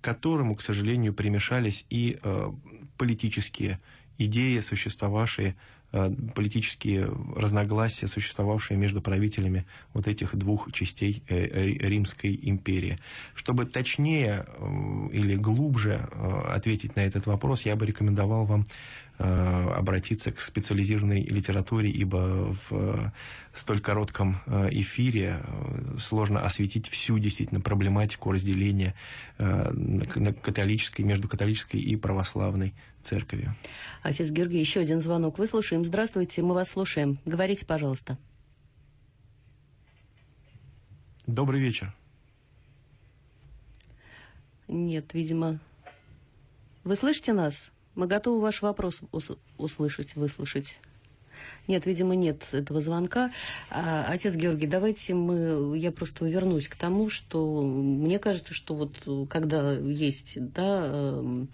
к 0.00 0.04
которому, 0.04 0.56
к 0.56 0.62
сожалению, 0.62 1.14
примешались 1.14 1.84
и 1.90 2.18
э, 2.22 2.52
политические 2.96 3.80
идеи, 4.18 4.60
существовавшие, 4.60 5.56
э, 5.92 6.10
политические 6.34 7.10
разногласия, 7.36 8.08
существовавшие 8.08 8.76
между 8.76 9.00
правителями 9.00 9.64
вот 9.94 10.08
этих 10.08 10.36
двух 10.36 10.70
частей 10.72 11.22
э, 11.28 11.36
э, 11.36 11.88
Римской 11.88 12.38
империи. 12.42 12.98
Чтобы 13.34 13.64
точнее 13.64 14.44
э, 14.46 15.08
или 15.12 15.36
глубже 15.36 16.08
э, 16.10 16.40
ответить 16.54 16.96
на 16.96 17.00
этот 17.00 17.26
вопрос, 17.26 17.62
я 17.62 17.76
бы 17.76 17.86
рекомендовал 17.86 18.44
вам 18.44 18.62
э, 18.62 18.66
обратиться 19.18 20.30
к 20.30 20.40
специализированной 20.40 21.22
литературе, 21.24 21.90
ибо 21.90 22.54
в 22.68 22.72
э, 22.72 23.10
столь 23.52 23.80
коротком 23.80 24.36
э, 24.46 24.68
эфире 24.72 25.40
э, 25.40 25.98
сложно 25.98 26.40
осветить 26.40 26.88
всю 26.88 27.18
действительно 27.18 27.60
проблематику 27.60 28.30
разделения 28.30 28.94
э, 29.38 29.70
на 29.72 30.32
католической, 30.32 31.02
между 31.02 31.28
католической 31.28 31.80
и 31.80 31.96
православной 31.96 32.74
церковью. 33.02 33.54
Отец 34.02 34.30
Георгий, 34.30 34.60
еще 34.60 34.80
один 34.80 35.00
звонок 35.00 35.38
выслушаем. 35.38 35.84
Здравствуйте, 35.84 36.42
мы 36.42 36.54
вас 36.54 36.70
слушаем. 36.70 37.18
Говорите, 37.24 37.66
пожалуйста. 37.66 38.18
Добрый 41.26 41.60
вечер. 41.60 41.94
Нет, 44.68 45.12
видимо. 45.14 45.58
Вы 46.84 46.96
слышите 46.96 47.32
нас? 47.32 47.70
Мы 47.98 48.06
готовы 48.06 48.40
ваш 48.40 48.62
вопрос 48.62 49.00
ус- 49.10 49.36
услышать, 49.56 50.14
выслушать. 50.14 50.78
Нет, 51.66 51.84
видимо, 51.84 52.14
нет 52.14 52.46
этого 52.52 52.80
звонка. 52.80 53.32
А, 53.72 54.06
отец 54.08 54.36
Георгий, 54.36 54.68
давайте 54.68 55.14
мы, 55.14 55.76
я 55.76 55.90
просто 55.90 56.24
вернусь 56.24 56.68
к 56.68 56.76
тому, 56.76 57.10
что 57.10 57.60
мне 57.60 58.20
кажется, 58.20 58.54
что 58.54 58.76
вот 58.76 58.94
э, 59.04 59.26
когда 59.28 59.72
есть, 59.72 60.34
да, 60.36 60.86
эм, 60.86 61.48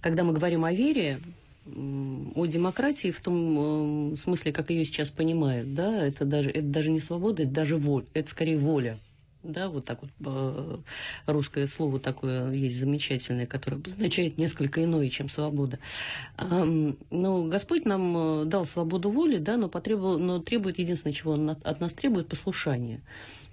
когда 0.00 0.22
мы 0.22 0.32
говорим 0.32 0.64
о 0.64 0.72
вере, 0.72 1.18
о 1.66 2.46
демократии 2.46 3.10
в 3.10 3.20
том 3.20 4.12
э, 4.12 4.16
смысле, 4.18 4.52
как 4.52 4.70
ее 4.70 4.84
сейчас 4.84 5.10
понимают, 5.10 5.74
да, 5.74 6.06
это 6.06 6.24
даже, 6.24 6.50
это 6.50 6.68
даже 6.68 6.90
не 6.92 7.00
свобода, 7.00 7.42
это 7.42 7.50
даже 7.50 7.76
воля, 7.76 8.06
это 8.14 8.30
скорее 8.30 8.58
воля. 8.58 9.00
Да, 9.46 9.68
вот 9.68 9.84
так 9.84 10.00
вот 10.02 10.10
э, 10.24 10.78
русское 11.26 11.68
слово 11.68 12.00
такое 12.00 12.50
есть 12.50 12.78
замечательное, 12.78 13.46
которое 13.46 13.76
обозначает 13.76 14.38
несколько 14.38 14.82
иное, 14.82 15.08
чем 15.08 15.28
свобода. 15.28 15.78
Но 16.36 17.44
Господь 17.44 17.84
нам 17.84 18.42
э, 18.42 18.44
дал 18.46 18.66
свободу 18.66 19.10
воли, 19.10 19.36
да, 19.36 19.56
но, 19.56 19.68
потребовал, 19.68 20.18
но 20.18 20.40
требует, 20.40 20.80
единственное, 20.80 21.14
чего 21.14 21.32
Он 21.32 21.50
от 21.50 21.80
нас 21.80 21.92
требует, 21.92 22.28
послушания. 22.28 23.00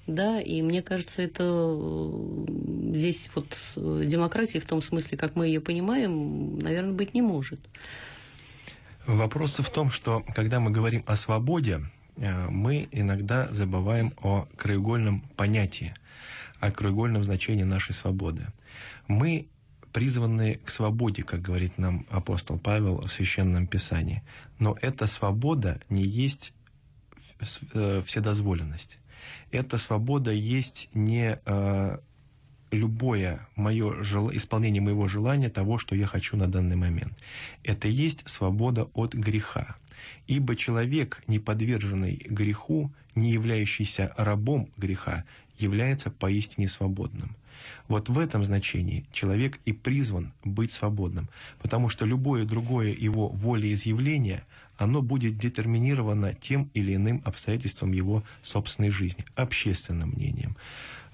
Да, 0.07 0.41
и 0.41 0.63
мне 0.63 0.81
кажется, 0.81 1.21
это 1.21 1.43
э, 1.45 2.45
здесь 2.95 3.29
вот 3.35 3.55
демократии 3.75 4.57
в 4.57 4.65
том 4.65 4.81
смысле, 4.81 5.15
как 5.15 5.35
мы 5.35 5.45
ее 5.45 5.61
понимаем, 5.61 6.57
наверное, 6.57 6.93
быть 6.93 7.13
не 7.13 7.21
может. 7.21 7.59
Вопрос 9.05 9.59
в 9.59 9.69
том, 9.69 9.91
что 9.91 10.23
когда 10.33 10.59
мы 10.59 10.71
говорим 10.71 11.03
о 11.05 11.15
свободе, 11.15 11.81
мы 12.17 12.87
иногда 12.91 13.47
забываем 13.51 14.13
о 14.21 14.47
краеугольном 14.55 15.21
понятии, 15.35 15.93
о 16.59 16.71
краеугольном 16.71 17.23
значении 17.23 17.63
нашей 17.63 17.93
свободы. 17.93 18.47
Мы 19.07 19.47
призваны 19.93 20.59
к 20.65 20.71
свободе, 20.71 21.23
как 21.23 21.41
говорит 21.41 21.77
нам 21.77 22.05
апостол 22.09 22.57
Павел 22.57 23.01
в 23.01 23.11
Священном 23.11 23.67
Писании. 23.67 24.23
Но 24.59 24.75
эта 24.81 25.07
свобода 25.07 25.79
не 25.89 26.03
есть 26.03 26.53
э, 27.73 28.01
вседозволенность. 28.05 28.97
Эта 29.51 29.77
свобода 29.77 30.31
есть 30.31 30.89
не 30.93 31.39
э, 31.45 31.97
любое 32.71 33.47
мое 33.55 34.03
жел- 34.03 34.35
исполнение 34.35 34.81
моего 34.81 35.07
желания 35.07 35.49
того, 35.49 35.77
что 35.77 35.95
я 35.95 36.07
хочу 36.07 36.37
на 36.37 36.47
данный 36.47 36.75
момент. 36.75 37.13
Это 37.63 37.87
есть 37.87 38.27
свобода 38.27 38.89
от 38.93 39.13
греха. 39.13 39.75
Ибо 40.27 40.55
человек, 40.55 41.23
не 41.27 41.39
подверженный 41.39 42.15
греху, 42.25 42.91
не 43.15 43.31
являющийся 43.31 44.13
рабом 44.17 44.69
греха, 44.77 45.25
является 45.57 46.09
поистине 46.09 46.67
свободным. 46.67 47.35
Вот 47.87 48.09
в 48.09 48.17
этом 48.17 48.43
значении 48.43 49.05
человек 49.11 49.59
и 49.65 49.73
призван 49.73 50.33
быть 50.43 50.71
свободным, 50.71 51.29
потому 51.61 51.89
что 51.89 52.05
любое 52.05 52.45
другое 52.45 52.93
его 52.93 53.29
волеизъявление, 53.29 54.43
оно 54.77 55.01
будет 55.01 55.37
детерминировано 55.37 56.33
тем 56.33 56.69
или 56.73 56.95
иным 56.95 57.21
обстоятельством 57.25 57.91
его 57.91 58.23
собственной 58.41 58.89
жизни, 58.89 59.25
общественным 59.35 60.09
мнением, 60.09 60.55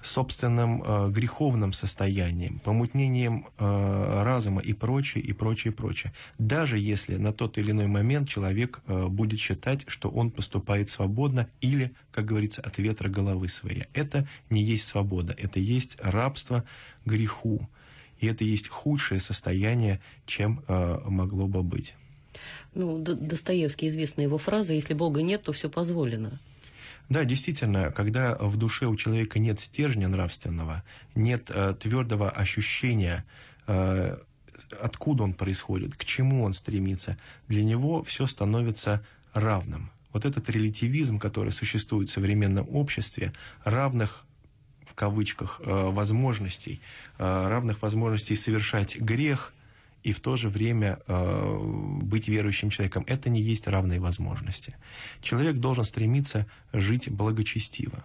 собственным 0.02 0.82
э, 0.82 1.10
греховным 1.10 1.72
состоянием, 1.72 2.58
помутнением 2.60 3.46
э, 3.58 4.22
разума 4.22 4.60
и 4.60 4.72
прочее, 4.72 5.22
и 5.22 5.32
прочее, 5.32 5.72
и 5.72 5.74
прочее. 5.74 6.12
Даже 6.38 6.78
если 6.78 7.16
на 7.16 7.32
тот 7.32 7.58
или 7.58 7.70
иной 7.70 7.86
момент 7.86 8.28
человек 8.28 8.80
э, 8.86 9.06
будет 9.06 9.38
считать, 9.38 9.84
что 9.86 10.08
он 10.08 10.30
поступает 10.30 10.90
свободно 10.90 11.48
или, 11.60 11.92
как 12.12 12.24
говорится, 12.24 12.62
от 12.62 12.78
ветра 12.78 13.08
головы 13.08 13.48
своей. 13.48 13.84
Это 13.92 14.26
не 14.48 14.62
есть 14.62 14.86
свобода, 14.86 15.34
это 15.36 15.60
есть 15.60 15.96
рабство 16.00 16.64
греху. 17.04 17.68
И 18.18 18.26
это 18.26 18.44
есть 18.44 18.68
худшее 18.68 19.20
состояние, 19.20 20.00
чем 20.26 20.62
э, 20.68 21.00
могло 21.06 21.46
бы 21.46 21.62
быть. 21.62 21.94
Ну, 22.74 22.98
Достоевский, 22.98 23.88
известная 23.88 24.26
его 24.26 24.38
фраза 24.38 24.72
«Если 24.72 24.94
Бога 24.94 25.22
нет, 25.22 25.42
то 25.42 25.52
все 25.52 25.68
позволено». 25.68 26.38
Да, 27.10 27.24
действительно, 27.24 27.90
когда 27.90 28.36
в 28.36 28.56
душе 28.56 28.86
у 28.86 28.94
человека 28.94 29.40
нет 29.40 29.58
стержня 29.58 30.06
нравственного, 30.06 30.84
нет 31.16 31.50
э, 31.50 31.74
твердого 31.78 32.30
ощущения, 32.30 33.24
э, 33.66 34.16
откуда 34.80 35.24
он 35.24 35.34
происходит, 35.34 35.96
к 35.96 36.04
чему 36.04 36.44
он 36.44 36.54
стремится, 36.54 37.18
для 37.48 37.64
него 37.64 38.04
все 38.04 38.28
становится 38.28 39.04
равным. 39.32 39.90
Вот 40.12 40.24
этот 40.24 40.48
релятивизм, 40.50 41.18
который 41.18 41.50
существует 41.50 42.08
в 42.08 42.12
современном 42.12 42.68
обществе, 42.70 43.32
равных 43.64 44.24
в 44.86 44.94
кавычках 44.94 45.60
э, 45.64 45.90
возможностей, 45.90 46.80
э, 47.18 47.48
равных 47.48 47.82
возможностей 47.82 48.36
совершать 48.36 49.00
грех 49.00 49.52
и 50.02 50.12
в 50.12 50.20
то 50.20 50.36
же 50.36 50.48
время 50.48 50.98
э, 51.06 51.58
быть 52.02 52.28
верующим 52.28 52.70
человеком, 52.70 53.04
это 53.06 53.28
не 53.28 53.40
есть 53.40 53.68
равные 53.68 54.00
возможности. 54.00 54.76
Человек 55.22 55.56
должен 55.56 55.84
стремиться 55.84 56.46
жить 56.72 57.10
благочестиво. 57.10 58.04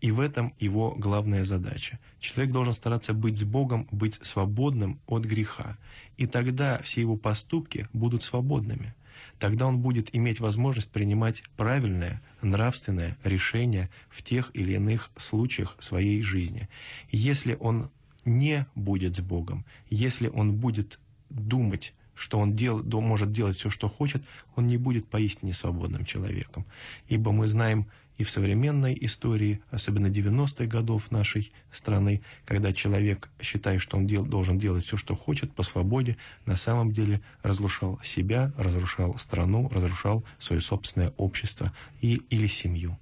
И 0.00 0.10
в 0.12 0.20
этом 0.20 0.54
его 0.60 0.94
главная 0.96 1.44
задача. 1.44 1.98
Человек 2.20 2.52
должен 2.52 2.72
стараться 2.72 3.14
быть 3.14 3.36
с 3.36 3.44
Богом, 3.44 3.88
быть 3.90 4.18
свободным 4.22 5.00
от 5.06 5.24
греха. 5.24 5.76
И 6.16 6.26
тогда 6.26 6.78
все 6.82 7.00
его 7.00 7.16
поступки 7.16 7.88
будут 7.92 8.22
свободными. 8.22 8.94
Тогда 9.38 9.66
он 9.66 9.78
будет 9.78 10.14
иметь 10.14 10.40
возможность 10.40 10.90
принимать 10.90 11.42
правильное, 11.56 12.22
нравственное 12.42 13.16
решение 13.24 13.90
в 14.08 14.22
тех 14.22 14.50
или 14.54 14.74
иных 14.74 15.10
случаях 15.16 15.76
своей 15.80 16.22
жизни. 16.22 16.68
Если 17.10 17.56
он 17.58 17.90
не 18.24 18.66
будет 18.74 19.16
с 19.16 19.20
Богом, 19.20 19.64
если 19.90 20.28
он 20.28 20.54
будет 20.54 20.98
думать, 21.30 21.94
что 22.14 22.38
он 22.38 22.54
дел, 22.54 22.82
может 22.82 23.32
делать 23.32 23.56
все, 23.56 23.70
что 23.70 23.88
хочет, 23.88 24.22
он 24.56 24.66
не 24.66 24.76
будет 24.76 25.06
поистине 25.06 25.52
свободным 25.52 26.04
человеком. 26.04 26.66
Ибо 27.08 27.32
мы 27.32 27.46
знаем 27.46 27.86
и 28.18 28.24
в 28.24 28.30
современной 28.30 28.98
истории, 29.00 29.60
особенно 29.70 30.08
90-х 30.08 30.66
годов 30.66 31.12
нашей 31.12 31.52
страны, 31.70 32.20
когда 32.44 32.72
человек, 32.72 33.30
считая, 33.40 33.78
что 33.78 33.96
он 33.96 34.08
дел, 34.08 34.26
должен 34.26 34.58
делать 34.58 34.84
все, 34.84 34.96
что 34.96 35.14
хочет, 35.14 35.52
по 35.52 35.62
свободе, 35.62 36.16
на 36.44 36.56
самом 36.56 36.90
деле 36.90 37.20
разрушал 37.44 38.00
себя, 38.02 38.52
разрушал 38.58 39.16
страну, 39.20 39.70
разрушал 39.72 40.24
свое 40.40 40.60
собственное 40.60 41.14
общество 41.16 41.72
и, 42.00 42.20
или 42.28 42.48
семью. 42.48 42.98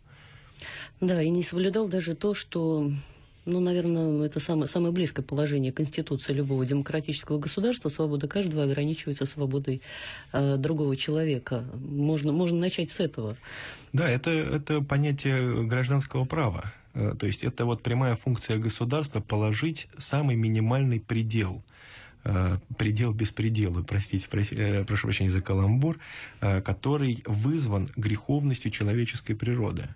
Да, 1.01 1.23
и 1.23 1.31
не 1.31 1.43
соблюдал 1.43 1.89
даже 1.89 2.15
то, 2.15 2.35
что 2.35 2.93
ну, 3.47 3.61
наверное, 3.61 4.27
это 4.27 4.41
самое, 4.41 4.69
самое 4.69 4.93
близкое 4.93 5.23
положение 5.23 5.73
Конституции 5.73 6.33
любого 6.33 6.67
демократического 6.67 7.39
государства. 7.39 7.89
Свобода 7.89 8.29
каждого 8.29 8.65
ограничивается 8.65 9.25
свободой 9.25 9.81
э, 10.33 10.57
другого 10.57 10.97
человека. 10.97 11.65
Можно, 11.75 12.33
можно 12.33 12.59
начать 12.59 12.91
с 12.91 13.01
этого. 13.01 13.37
Да, 13.93 14.11
это, 14.11 14.31
это 14.31 14.83
понятие 14.83 15.65
гражданского 15.65 16.25
права. 16.25 16.75
Э, 16.97 17.15
то 17.19 17.27
есть 17.27 17.45
это 17.45 17.65
вот 17.65 17.83
прямая 17.83 18.17
функция 18.17 18.59
государства 18.59 19.21
положить 19.21 19.89
самый 19.99 20.35
минимальный 20.35 20.99
предел 20.99 21.63
э, 22.25 22.59
предел 22.77 23.13
беспредела, 23.13 23.83
простите, 23.83 24.27
э, 24.33 24.85
прошу 24.85 25.07
прощения 25.07 25.31
за 25.31 25.43
каламбур, 25.43 25.99
который 26.41 27.23
вызван 27.27 27.89
греховностью 27.97 28.71
человеческой 28.71 29.35
природы 29.35 29.89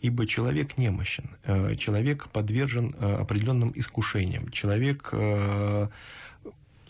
ибо 0.00 0.26
человек 0.26 0.78
немощен, 0.78 1.30
э, 1.44 1.76
человек 1.76 2.28
подвержен 2.28 2.94
э, 2.98 3.16
определенным 3.16 3.72
искушениям, 3.74 4.50
человек 4.50 5.10
э, 5.12 5.88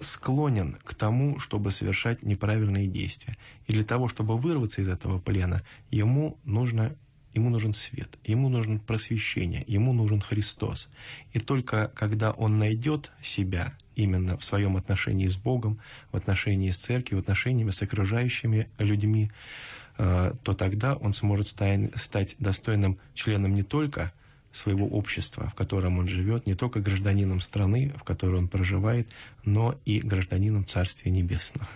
склонен 0.00 0.76
к 0.84 0.94
тому, 0.94 1.38
чтобы 1.38 1.72
совершать 1.72 2.22
неправильные 2.22 2.86
действия. 2.86 3.36
И 3.66 3.72
для 3.72 3.84
того, 3.84 4.08
чтобы 4.08 4.36
вырваться 4.36 4.82
из 4.82 4.88
этого 4.88 5.18
плена, 5.18 5.62
ему 5.90 6.38
нужно 6.44 6.94
Ему 7.36 7.50
нужен 7.50 7.74
свет, 7.74 8.18
ему 8.24 8.48
нужно 8.48 8.78
просвещение, 8.78 9.62
ему 9.66 9.92
нужен 9.92 10.22
Христос. 10.22 10.88
И 11.34 11.38
только 11.38 11.92
когда 11.94 12.30
он 12.30 12.56
найдет 12.56 13.12
себя 13.22 13.74
именно 13.94 14.38
в 14.38 14.44
своем 14.44 14.74
отношении 14.78 15.26
с 15.26 15.36
Богом, 15.36 15.78
в 16.12 16.16
отношении 16.16 16.70
с 16.70 16.78
церковью, 16.78 17.18
в 17.18 17.24
отношении 17.24 17.68
с 17.68 17.82
окружающими 17.82 18.70
людьми, 18.78 19.30
то 19.96 20.54
тогда 20.54 20.94
он 20.94 21.14
сможет 21.14 21.48
стать 21.48 22.36
достойным 22.38 22.98
членом 23.14 23.54
не 23.54 23.62
только 23.62 24.12
своего 24.52 24.86
общества, 24.86 25.48
в 25.50 25.54
котором 25.54 25.98
он 25.98 26.08
живет, 26.08 26.46
не 26.46 26.54
только 26.54 26.80
гражданином 26.80 27.40
страны, 27.40 27.92
в 27.96 28.04
которой 28.04 28.36
он 28.36 28.48
проживает, 28.48 29.08
но 29.44 29.78
и 29.84 30.00
гражданином 30.00 30.66
Царствия 30.66 31.10
Небесного. 31.10 31.68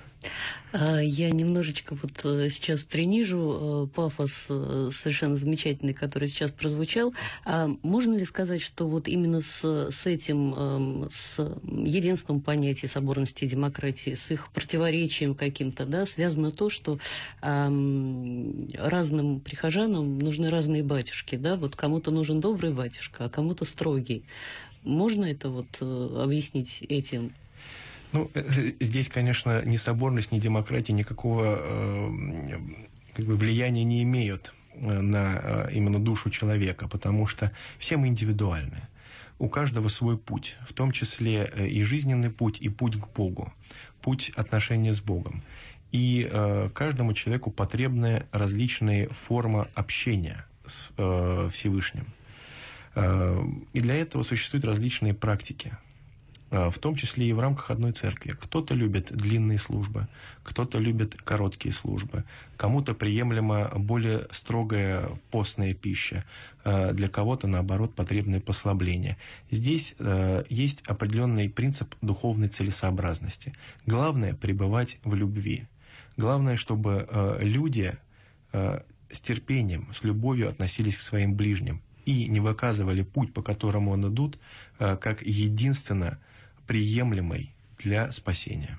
А, 0.73 1.01
я 1.01 1.31
немножечко 1.31 1.97
вот 2.01 2.13
э, 2.25 2.49
сейчас 2.51 2.85
принижу 2.85 3.89
э, 3.91 3.95
пафос 3.95 4.47
э, 4.49 4.91
совершенно 4.93 5.37
замечательный, 5.37 5.95
который 5.95 6.29
сейчас 6.29 6.53
прозвучал. 6.53 7.13
А 7.45 7.69
можно 7.83 8.15
ли 8.15 8.25
сказать, 8.25 8.63
что 8.63 8.87
вот 8.87 9.09
именно 9.09 9.41
с, 9.41 9.91
с 9.91 10.07
этим, 10.07 10.55
эм, 10.55 11.11
с 11.13 11.39
единством 11.65 12.41
понятия 12.41 12.87
соборности 12.87 13.45
и 13.45 13.49
демократии, 13.49 14.15
с 14.15 14.31
их 14.31 14.53
противоречием 14.53 15.35
каким-то, 15.35 15.87
да, 15.87 16.07
связано 16.07 16.51
то, 16.51 16.71
что 16.71 16.99
разным 17.41 19.41
прихожанам 19.41 20.19
нужны 20.19 20.51
разные 20.51 20.83
батюшки, 20.83 21.37
да, 21.37 21.57
вот 21.57 21.77
кому-то 21.77 22.11
нужен 22.11 22.41
добрый 22.41 22.73
батюшка, 22.73 23.25
а 23.25 23.29
кому-то 23.29 23.65
строгий. 23.65 24.25
Можно 24.83 25.27
это 25.27 25.49
вот 25.49 25.81
объяснить 25.81 26.83
этим? 26.89 27.33
Ну, 28.13 28.31
э, 28.35 28.73
здесь, 28.81 29.09
конечно, 29.09 29.63
ни 29.65 29.77
соборность, 29.77 30.33
ни 30.33 30.39
демократия 30.39 30.93
никакого 30.93 31.59
э, 31.61 32.59
как 33.15 33.27
бы 33.27 33.37
влияния 33.37 33.85
не 33.85 34.03
имеют 34.03 34.55
э, 34.75 35.01
на 35.01 35.69
именно 35.73 35.99
душу 35.99 36.31
человека, 36.31 36.89
потому 36.89 37.27
что 37.27 37.53
все 37.79 37.97
мы 37.97 38.09
индивидуальны. 38.09 38.83
У 39.39 39.49
каждого 39.49 39.89
свой 39.89 40.19
путь, 40.19 40.57
в 40.69 40.75
том 40.75 40.93
числе 40.93 41.51
и 41.57 41.83
жизненный 41.83 42.31
путь, 42.31 42.61
и 42.61 42.69
путь 42.69 43.01
к 43.01 43.09
Богу, 43.09 43.53
путь 44.03 44.31
отношения 44.37 44.93
с 44.93 45.01
Богом. 45.01 45.43
И 45.93 46.29
э, 46.31 46.69
каждому 46.73 47.15
человеку 47.15 47.51
потребны 47.51 48.25
различные 48.33 49.09
формы 49.09 49.67
общения 49.75 50.45
с 50.65 50.91
э, 50.97 51.49
Всевышним. 51.53 52.07
Э, 52.95 53.43
и 53.73 53.81
для 53.81 53.97
этого 53.97 54.23
существуют 54.23 54.65
различные 54.65 55.15
практики. 55.15 55.73
А, 56.51 56.71
в 56.71 56.79
том 56.79 56.97
числе 56.97 57.29
и 57.29 57.33
в 57.33 57.39
рамках 57.39 57.71
одной 57.71 57.93
церкви. 57.93 58.31
Кто-то 58.31 58.75
любит 58.75 59.13
длинные 59.13 59.59
службы, 59.59 60.09
кто-то 60.43 60.79
любит 60.79 61.15
короткие 61.15 61.73
службы, 61.73 62.25
кому-то 62.57 62.93
приемлема 62.93 63.71
более 63.77 64.27
строгая 64.33 65.09
постная 65.31 65.75
пища, 65.75 66.25
а, 66.65 66.93
для 66.93 67.09
кого-то, 67.09 67.47
наоборот, 67.47 67.95
потребное 67.95 68.41
послабление. 68.41 69.17
Здесь 69.53 69.95
а, 70.01 70.45
есть 70.49 70.83
определенный 70.87 71.49
принцип 71.49 71.95
духовной 72.03 72.49
целесообразности. 72.49 73.55
Главное– 73.87 74.35
пребывать 74.41 74.99
в 75.05 75.15
любви. 75.15 75.69
Главное, 76.17 76.57
чтобы 76.57 77.09
люди 77.41 77.95
с 78.53 79.21
терпением, 79.23 79.89
с 79.95 80.03
любовью 80.03 80.49
относились 80.49 80.97
к 80.97 81.01
своим 81.01 81.35
ближним 81.35 81.81
и 82.05 82.27
не 82.27 82.41
выказывали 82.41 83.03
путь, 83.03 83.33
по 83.33 83.43
которому 83.43 83.93
он 83.93 84.13
идут, 84.13 84.39
как 84.77 85.23
единственно– 85.23 86.19
приемлемой 86.71 87.53
для 87.81 88.13
спасения. 88.13 88.79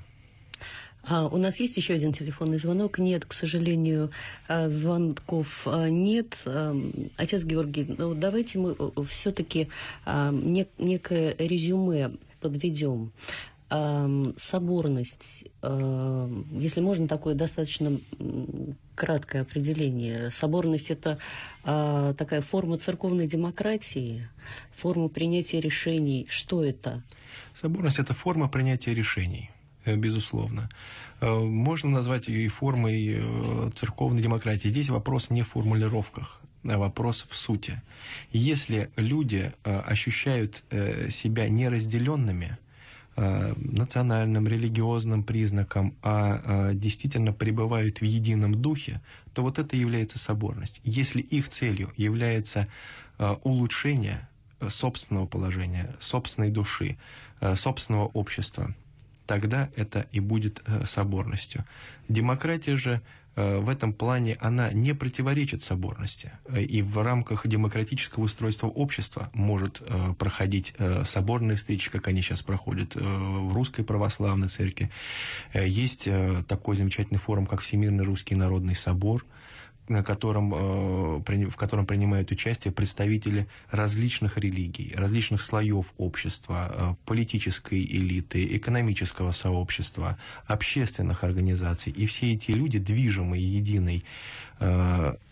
А 1.03 1.27
у 1.27 1.35
нас 1.35 1.59
есть 1.59 1.75
еще 1.75 1.93
один 1.93 2.13
телефонный 2.13 2.57
звонок? 2.57 2.99
Нет, 2.99 3.25
к 3.25 3.33
сожалению, 3.33 4.11
а, 4.47 4.69
звонков 4.69 5.63
а, 5.65 5.89
нет. 5.89 6.37
А, 6.45 6.73
отец 7.17 7.43
Георгий, 7.43 7.93
ну, 7.97 8.13
давайте 8.13 8.59
мы 8.59 8.77
все-таки 9.09 9.67
некое 10.05 11.35
резюме 11.37 12.11
подведем. 12.39 13.11
Соборность, 14.37 15.45
если 15.63 16.81
можно 16.81 17.07
такое 17.07 17.35
достаточно 17.35 17.97
краткое 18.95 19.43
определение. 19.43 20.29
Соборность– 20.29 20.89
это 20.91 21.17
такая 21.63 22.41
форма 22.41 22.77
церковной 22.77 23.27
демократии, 23.27 24.27
форма 24.75 25.07
принятия 25.07 25.61
решений. 25.61 26.27
Что 26.29 26.65
это? 26.65 27.01
Соборность– 27.53 27.99
это 27.99 28.13
форма 28.13 28.49
принятия 28.49 28.93
решений, 28.93 29.49
э, 29.85 29.95
безусловно. 29.95 30.69
Э, 31.19 31.33
можно 31.39 31.89
назвать 31.89 32.27
ее 32.27 32.45
и 32.45 32.47
формой 32.47 33.17
э, 33.17 33.69
церковной 33.75 34.21
демократии. 34.21 34.69
Здесь 34.69 34.89
вопрос 34.89 35.29
не 35.29 35.43
в 35.43 35.49
формулировках, 35.49 36.41
а 36.63 36.77
вопрос 36.77 37.25
в 37.29 37.35
сути. 37.35 37.81
Если 38.31 38.89
люди 38.95 39.51
ощущают 39.63 40.63
себя 41.09 41.49
неразделенными, 41.49 42.57
национальным, 43.55 44.47
религиозным 44.47 45.23
признаком, 45.23 45.93
а 46.01 46.73
действительно 46.73 47.33
пребывают 47.33 48.01
в 48.01 48.03
едином 48.03 48.55
духе, 48.55 49.01
то 49.33 49.43
вот 49.43 49.59
это 49.59 49.75
является 49.75 50.17
соборность. 50.17 50.81
Если 50.83 51.21
их 51.21 51.49
целью 51.49 51.93
является 51.97 52.67
улучшение 53.43 54.27
собственного 54.69 55.25
положения, 55.25 55.89
собственной 55.99 56.49
души, 56.49 56.97
э, 57.39 57.55
собственного 57.55 58.07
общества, 58.07 58.73
тогда 59.25 59.69
это 59.75 60.05
и 60.11 60.19
будет 60.19 60.61
э, 60.65 60.85
соборностью. 60.85 61.65
Демократия 62.09 62.75
же 62.75 62.91
э, 62.91 63.01
в 63.35 63.69
этом 63.69 63.93
плане 63.93 64.37
она 64.41 64.71
не 64.71 64.93
противоречит 64.93 65.63
соборности. 65.63 66.31
И 66.55 66.81
в 66.81 67.01
рамках 67.01 67.47
демократического 67.47 68.23
устройства 68.23 68.67
общества 68.67 69.29
может 69.33 69.81
проходить 70.17 70.73
соборные 71.05 71.57
встречи, 71.57 71.89
как 71.89 72.07
они 72.07 72.21
сейчас 72.21 72.41
проходят 72.41 72.95
в 72.95 73.53
Русской 73.53 73.83
Православной 73.83 74.49
Церкви. 74.49 74.89
Есть 75.53 76.09
такой 76.47 76.75
замечательный 76.75 77.19
форум, 77.19 77.45
как 77.45 77.61
Всемирный 77.61 78.03
Русский 78.03 78.35
Народный 78.35 78.75
Собор– 78.75 79.25
на 79.91 80.03
котором, 80.03 80.53
э, 80.53 81.47
в 81.49 81.55
котором 81.55 81.85
принимают 81.85 82.31
участие 82.31 82.71
представители 82.71 83.47
различных 83.69 84.37
религий, 84.37 84.93
различных 84.95 85.41
слоев 85.41 85.93
общества, 85.97 86.71
э, 86.73 86.95
политической 87.05 87.83
элиты, 87.83 88.55
экономического 88.55 89.31
сообщества, 89.31 90.17
общественных 90.47 91.23
организаций. 91.23 91.91
И 91.91 92.05
все 92.05 92.33
эти 92.33 92.51
люди, 92.51 92.79
движимые 92.79 93.43
единой 93.43 94.03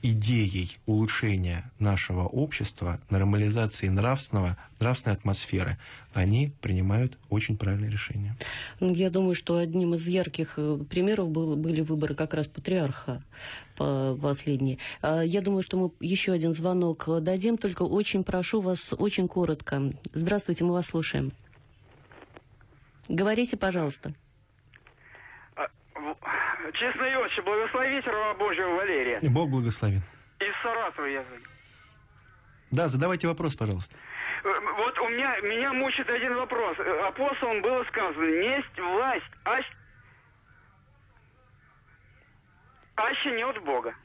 идеей 0.01 0.77
улучшения 0.87 1.71
нашего 1.77 2.23
общества, 2.23 2.99
нормализации 3.09 3.87
нравственного, 3.87 4.57
нравственной 4.79 5.15
атмосферы, 5.15 5.77
они 6.13 6.51
принимают 6.61 7.17
очень 7.29 7.55
правильные 7.57 7.91
решения. 7.91 8.35
Ну, 8.79 8.93
я 8.93 9.09
думаю, 9.09 9.35
что 9.35 9.57
одним 9.57 9.93
из 9.93 10.07
ярких 10.07 10.53
э, 10.57 10.79
примеров 10.89 11.29
был, 11.29 11.55
были 11.55 11.81
выборы 11.81 12.15
как 12.15 12.33
раз 12.33 12.47
патриарха 12.47 13.21
последние. 13.77 14.77
А, 15.01 15.21
я 15.21 15.41
думаю, 15.41 15.63
что 15.63 15.77
мы 15.77 15.91
еще 16.01 16.33
один 16.33 16.53
звонок 16.53 17.07
дадим, 17.21 17.57
только 17.57 17.83
очень 17.83 18.25
прошу 18.25 18.59
вас 18.59 18.93
очень 18.97 19.29
коротко. 19.29 19.93
Здравствуйте, 20.13 20.65
мы 20.65 20.73
вас 20.73 20.87
слушаем. 20.87 21.31
Говорите, 23.07 23.57
пожалуйста. 23.57 24.13
Честно, 26.73 27.19
отче, 27.19 27.41
благословите 27.41 28.09
раба 28.09 28.33
Божьего 28.33 28.75
Валерия. 28.75 29.19
Бог 29.29 29.49
благословен. 29.49 30.01
Из 30.39 30.61
Саратова 30.61 31.05
я 31.05 31.23
звоню. 31.23 31.43
Да, 32.71 32.87
задавайте 32.87 33.27
вопрос, 33.27 33.55
пожалуйста. 33.55 33.95
Э, 34.43 34.47
вот 34.77 34.97
у 34.99 35.09
меня, 35.09 35.39
меня 35.41 35.73
мучит 35.73 36.09
один 36.09 36.35
вопрос. 36.35 36.77
Э, 36.79 37.07
Апостолам 37.07 37.61
было 37.61 37.83
сказано, 37.85 38.25
несть 38.25 38.79
власть, 38.79 39.31
ась... 39.45 39.65
аще 42.95 43.31
не 43.31 43.43
от 43.43 43.63
Бога. 43.63 43.95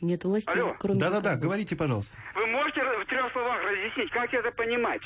Нет 0.00 0.24
власти, 0.24 0.48
Алло. 0.48 0.74
кроме 0.78 0.98
Да-да-да, 0.98 1.36
говорите, 1.36 1.76
пожалуйста. 1.76 2.16
Вы 2.34 2.46
можете 2.46 2.80
в 2.80 3.06
трех 3.06 3.30
словах 3.32 3.62
разъяснить, 3.62 4.10
как 4.10 4.32
это 4.34 4.50
понимать? 4.52 5.02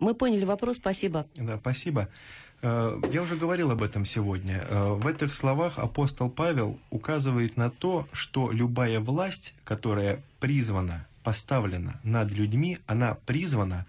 Мы 0.00 0.14
поняли 0.14 0.44
вопрос, 0.44 0.76
спасибо. 0.76 1.26
Да, 1.34 1.58
спасибо. 1.58 2.08
Э, 2.62 3.00
Я 3.12 3.22
уже 3.22 3.36
говорил 3.36 3.70
об 3.70 3.82
этом 3.82 4.04
сегодня. 4.04 4.64
Э, 4.68 4.94
В 4.94 5.06
этих 5.06 5.34
словах 5.34 5.78
апостол 5.78 6.30
Павел 6.30 6.78
указывает 6.90 7.56
на 7.56 7.70
то, 7.70 8.08
что 8.12 8.50
любая 8.50 9.00
власть, 9.00 9.54
которая 9.64 10.22
призвана, 10.40 11.06
поставлена 11.22 12.00
над 12.04 12.30
людьми, 12.30 12.78
она 12.86 13.14
призвана 13.26 13.86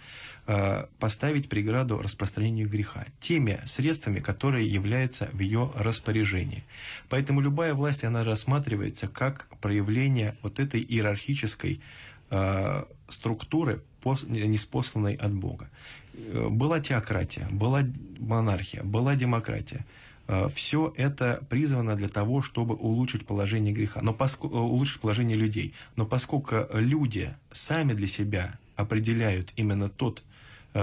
э, 0.47 0.85
поставить 0.99 1.49
преграду 1.49 2.01
распространению 2.01 2.67
греха 2.67 3.05
теми 3.19 3.59
средствами, 3.65 4.19
которые 4.19 4.67
являются 4.67 5.29
в 5.33 5.39
ее 5.39 5.71
распоряжении. 5.75 6.63
Поэтому 7.09 7.41
любая 7.41 7.73
власть, 7.73 8.03
она 8.03 8.23
рассматривается 8.23 9.07
как 9.07 9.47
проявление 9.61 10.35
вот 10.41 10.59
этой 10.59 10.81
иерархической 10.81 11.81
структуры, 13.07 13.81
пос- 14.07 14.29
неспосланной 14.29 15.15
от 15.15 15.33
Бога. 15.33 15.69
Э, 16.13 16.47
Была 16.49 16.79
теократия, 16.79 17.47
была 17.51 17.83
монархия, 18.19 18.83
была 18.83 19.15
демократия. 19.15 19.85
Все 20.53 20.93
это 20.97 21.39
призвано 21.49 21.95
для 21.95 22.09
того, 22.09 22.41
чтобы 22.41 22.75
улучшить 22.75 23.25
положение 23.25 23.73
греха, 23.73 24.01
но 24.01 24.11
поско- 24.13 24.47
э, 24.51 24.57
улучшить 24.57 24.99
положение 24.99 25.37
людей. 25.37 25.73
Но 25.95 26.05
поскольку 26.05 26.55
люди 26.73 27.29
сами 27.53 27.93
для 27.93 28.07
себя 28.07 28.59
определяют 28.75 29.53
именно 29.55 29.87
тот, 29.89 30.19
э, 30.19 30.26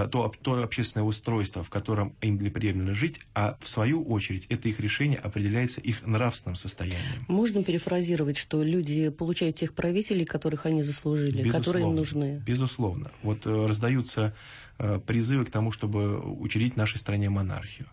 то, 0.07 0.25
об- 0.25 0.37
то 0.37 0.61
общественное 0.61 1.05
устройство, 1.05 1.63
в 1.63 1.69
котором 1.69 2.13
им 2.21 2.37
приемлемо 2.37 2.93
жить, 2.93 3.21
а 3.33 3.57
в 3.61 3.67
свою 3.69 4.03
очередь 4.03 4.45
это 4.49 4.67
их 4.69 4.79
решение 4.79 5.17
определяется 5.17 5.79
их 5.81 6.05
нравственным 6.05 6.55
состоянием. 6.55 7.25
Можно 7.27 7.63
перефразировать, 7.63 8.37
что 8.37 8.63
люди 8.63 9.09
получают 9.09 9.55
тех 9.55 9.73
правителей, 9.73 10.25
которых 10.25 10.65
они 10.65 10.83
заслужили, 10.83 11.49
которые 11.49 11.83
им 11.85 11.95
Безусловно, 11.95 11.95
нужны. 11.95 12.43
Безусловно. 12.45 13.11
Вот 13.23 13.45
э, 13.47 13.67
раздаются 13.67 14.35
э, 14.77 14.99
призывы 14.99 15.45
к 15.45 15.51
тому, 15.51 15.71
чтобы 15.71 16.19
учредить 16.19 16.73
в 16.73 16.77
нашей 16.77 16.97
стране 16.97 17.29
монархию. 17.29 17.87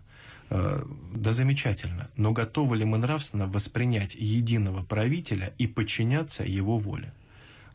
Э, 0.50 0.82
Да 1.14 1.32
замечательно, 1.32 2.08
но 2.16 2.32
готовы 2.32 2.76
ли 2.76 2.84
мы 2.84 2.98
нравственно 2.98 3.46
воспринять 3.46 4.14
единого 4.14 4.82
правителя 4.84 5.52
и 5.58 5.66
подчиняться 5.66 6.42
его 6.44 6.78
воле? 6.78 7.12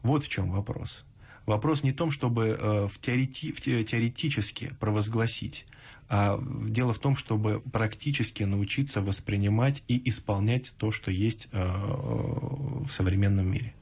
Вот 0.04 0.24
в 0.24 0.30
чем 0.30 0.52
вопрос. 0.52 1.04
Вопрос 1.48 1.82
не 1.82 1.92
в 1.92 1.96
том, 1.96 2.12
чтобы 2.12 2.58
э, 2.60 2.88
в 2.94 3.00
теорети- 3.00 3.54
в 3.54 3.62
те- 3.62 3.82
теоретически 3.82 4.74
провозгласить, 4.82 5.66
а 6.10 6.44
дело 6.68 6.94
в 6.94 7.00
том, 7.00 7.16
чтобы 7.16 7.62
практически 7.72 8.44
научиться 8.44 9.02
воспринимать 9.02 9.82
и 9.88 10.10
исполнять 10.10 10.74
то, 10.78 10.92
что 10.92 11.10
есть 11.10 11.48
э, 11.54 11.66
в 11.66 12.90
современном 12.90 13.50
мире. 13.50 13.74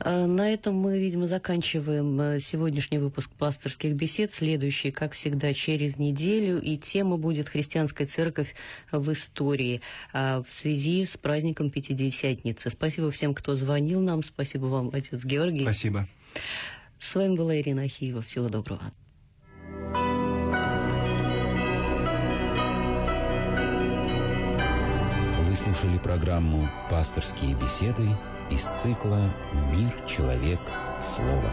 А, 0.00 0.26
На 0.26 0.52
этом 0.52 0.74
мы, 0.74 0.98
видимо, 0.98 1.28
заканчиваем 1.28 2.20
э, 2.20 2.40
сегодняшний 2.40 2.98
выпуск 2.98 3.30
пасторских 3.38 3.94
бесед. 3.94 4.32
Следующий, 4.32 4.90
как 4.90 5.12
всегда, 5.12 5.54
через 5.54 5.96
неделю. 5.96 6.60
И 6.60 6.76
тема 6.76 7.18
будет 7.18 7.48
«Христианская 7.50 8.06
церковь 8.06 8.56
в 8.90 9.12
истории» 9.12 9.80
в 10.12 10.46
связи 10.50 11.06
с 11.06 11.16
праздником 11.16 11.70
Пятидесятницы. 11.70 12.68
Спасибо 12.68 13.12
всем, 13.12 13.32
кто 13.32 13.54
звонил 13.54 14.00
нам. 14.00 14.24
Спасибо 14.24 14.64
вам, 14.66 14.90
отец 14.92 15.24
Георгий. 15.24 15.62
Спасибо. 15.62 16.08
С 16.98 17.14
вами 17.14 17.34
была 17.34 17.56
Ирина 17.56 17.82
Ахиева. 17.82 18.22
Всего 18.22 18.48
доброго. 18.48 18.92
Вы 25.48 25.56
слушали 25.56 25.98
программу 25.98 26.68
«Пасторские 26.88 27.54
беседы» 27.54 28.08
из 28.50 28.62
цикла 28.80 29.30
«Мир, 29.70 29.92
человек, 30.08 30.60
слово». 31.02 31.50